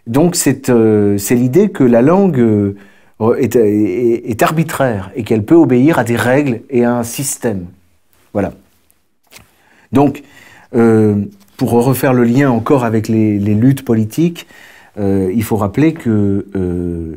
[0.07, 2.75] Donc c'est euh, c'est l'idée que la langue euh,
[3.19, 7.65] est, arbitraire et qu'elle peut obéir à des règles et à un système.
[8.33, 8.53] Voilà.
[9.91, 10.23] Donc,
[10.75, 11.23] euh,
[11.57, 14.45] pour refaire le lien encore avec les, luttes politiques,
[14.97, 16.45] il faut rappeler que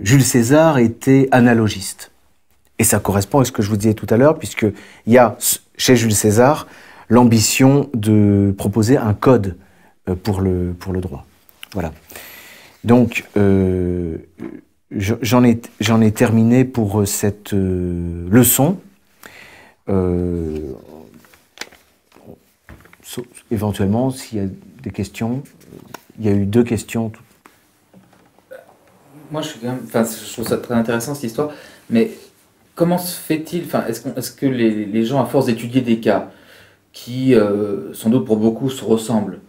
[0.02, 2.10] Jules César était analogiste.
[2.78, 4.72] Et ça correspond à ce que je vous disais tout à l'heure, puisqu'il
[5.12, 5.36] y a
[5.76, 6.68] chez Jules César
[7.08, 9.56] l'ambition de proposer un code
[10.22, 11.26] pour le, pour le droit.
[11.72, 11.92] Voilà.
[12.88, 14.16] Donc, euh,
[14.90, 15.60] je- j'en ai,
[16.00, 18.78] ai terminé pour euh, cette euh, leçon.
[23.50, 24.48] Éventuellement, s'il y a
[24.82, 25.42] des questions,
[26.18, 27.12] il y a eu deux questions.
[29.30, 31.50] Moi, je suis quand même, je trouve ça très intéressant cette histoire,
[31.90, 32.10] mais
[32.74, 36.30] comment se fait-il, est-ce que les, gens, à force d'étudier des cas
[36.92, 37.34] qui,
[37.92, 39.40] sans doute pour beaucoup, se ressemblent,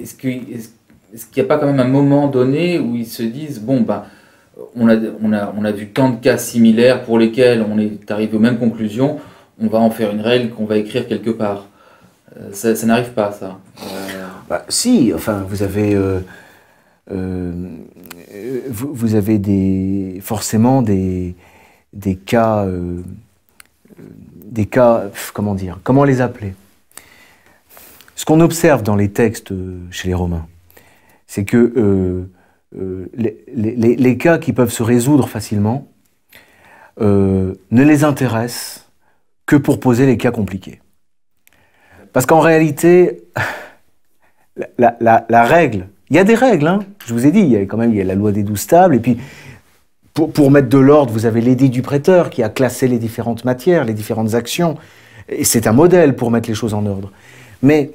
[0.00, 3.80] est-ce qu'il n'y a pas quand même un moment donné où ils se disent, bon,
[3.80, 4.04] ben,
[4.76, 8.10] on a, on a, on a vu tant de cas similaires pour lesquels on est
[8.10, 9.18] arrivé aux mêmes conclusions,
[9.60, 11.68] on va en faire une règle qu'on va écrire quelque part.
[12.36, 13.58] Euh, ça n'arrive pas, ça.
[13.82, 17.52] Euh, Bah, si, enfin, vous avez, euh,
[18.68, 21.34] vous, avez des, forcément des,
[21.92, 22.66] des cas,
[24.44, 26.54] des cas, comment dire, comment les appeler?
[28.16, 30.46] Ce qu'on observe dans les textes euh, chez les Romains,
[31.26, 32.30] c'est que euh,
[32.78, 35.88] euh, les, cas qui peuvent se résoudre facilement
[37.00, 38.88] ne les intéressent
[39.46, 40.80] que pour poser les cas compliqués.
[42.12, 43.24] Parce qu'en réalité,
[44.78, 46.80] la, règle, il y a des règles, hein.
[47.04, 49.00] je vous ai dit, il y a quand même la loi des douze tables, et
[49.00, 49.18] puis
[50.12, 53.44] pour, pour mettre de l'ordre, vous avez l'édit du prêteur qui a classé les différentes
[53.44, 54.76] matières, les différentes actions,
[55.28, 57.10] et c'est un modèle pour mettre les choses en ordre.
[57.62, 57.90] Mais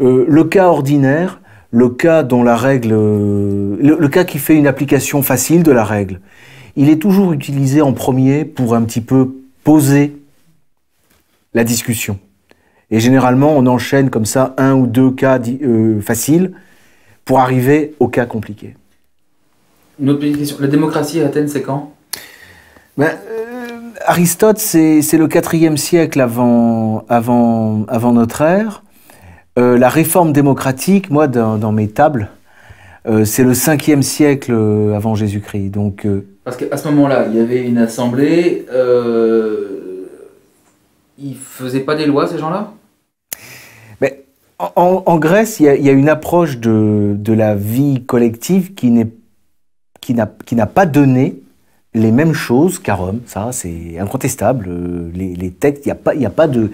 [0.00, 1.40] euh, le cas ordinaire,
[1.70, 5.72] le cas dont la règle, euh, le, le cas qui fait une application facile de
[5.72, 6.20] la règle,
[6.76, 9.30] il est toujours utilisé en premier pour un petit peu
[9.64, 10.16] poser
[11.54, 12.18] la discussion.
[12.90, 16.52] Et généralement, on enchaîne comme ça un ou deux cas euh, faciles
[17.24, 18.76] pour arriver au cas compliqué.
[20.00, 20.56] Une autre petite question.
[20.60, 21.92] La démocratie à Athènes, c'est quand?
[22.98, 23.16] Ben,
[24.04, 28.82] Aristote, c'est le IVe siècle avant, avant, avant notre ère.
[29.58, 32.30] Euh, la réforme démocratique, moi, dans, dans mes tables,
[33.06, 35.70] euh, c'est le 5e siècle euh, avant Jésus-Christ.
[35.70, 38.66] Donc, euh, Parce qu'à ce moment-là, il y avait une assemblée.
[41.18, 42.72] Ils faisaient pas des lois, ces gens-là?
[44.00, 44.24] Mais
[44.58, 48.74] en, Grèce, il y, a, il y a une approche de, de la vie collective
[48.74, 49.08] qui n'est
[50.00, 51.40] qui n'a pas donné
[51.94, 53.20] les mêmes choses qu'à Rome.
[53.26, 54.68] Ça, c'est incontestable.
[55.14, 56.72] Les, les textes, il n'y a pas il y a pas de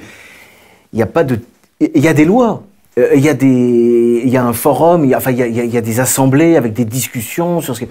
[0.95, 1.39] il y a pas de
[1.81, 2.63] il y a des lois.
[2.99, 5.05] Euh, Il y a des il y a un forum.
[5.05, 7.91] Il y a, enfin il y a, des assemblées avec des discussions sur ce que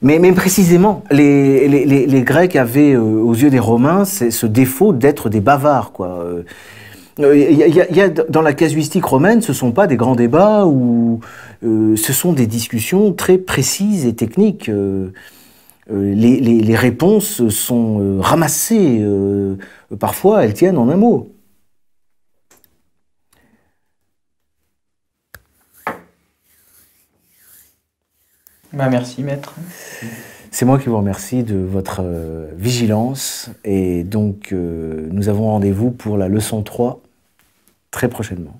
[0.00, 5.90] mais, précisément, les, Grecs avaient, euh, aux yeux des Romains, ce défaut d'être des bavards.
[5.90, 6.24] Quoi.
[7.18, 11.18] Euh, y a- dans la casuistique romaine, ce ne sont pas des grands débats, ou
[11.62, 14.70] ce sont des discussions très précises et techniques.
[15.90, 19.04] Les, réponses sont ramassées,
[19.98, 21.32] parfois elles tiennent en un mot.
[28.72, 29.54] Bah, merci, maître.
[30.50, 35.90] C'est moi qui vous remercie de votre euh, vigilance, et donc euh, nous avons rendez-vous
[35.90, 37.00] pour la leçon 3
[37.90, 38.58] très prochainement.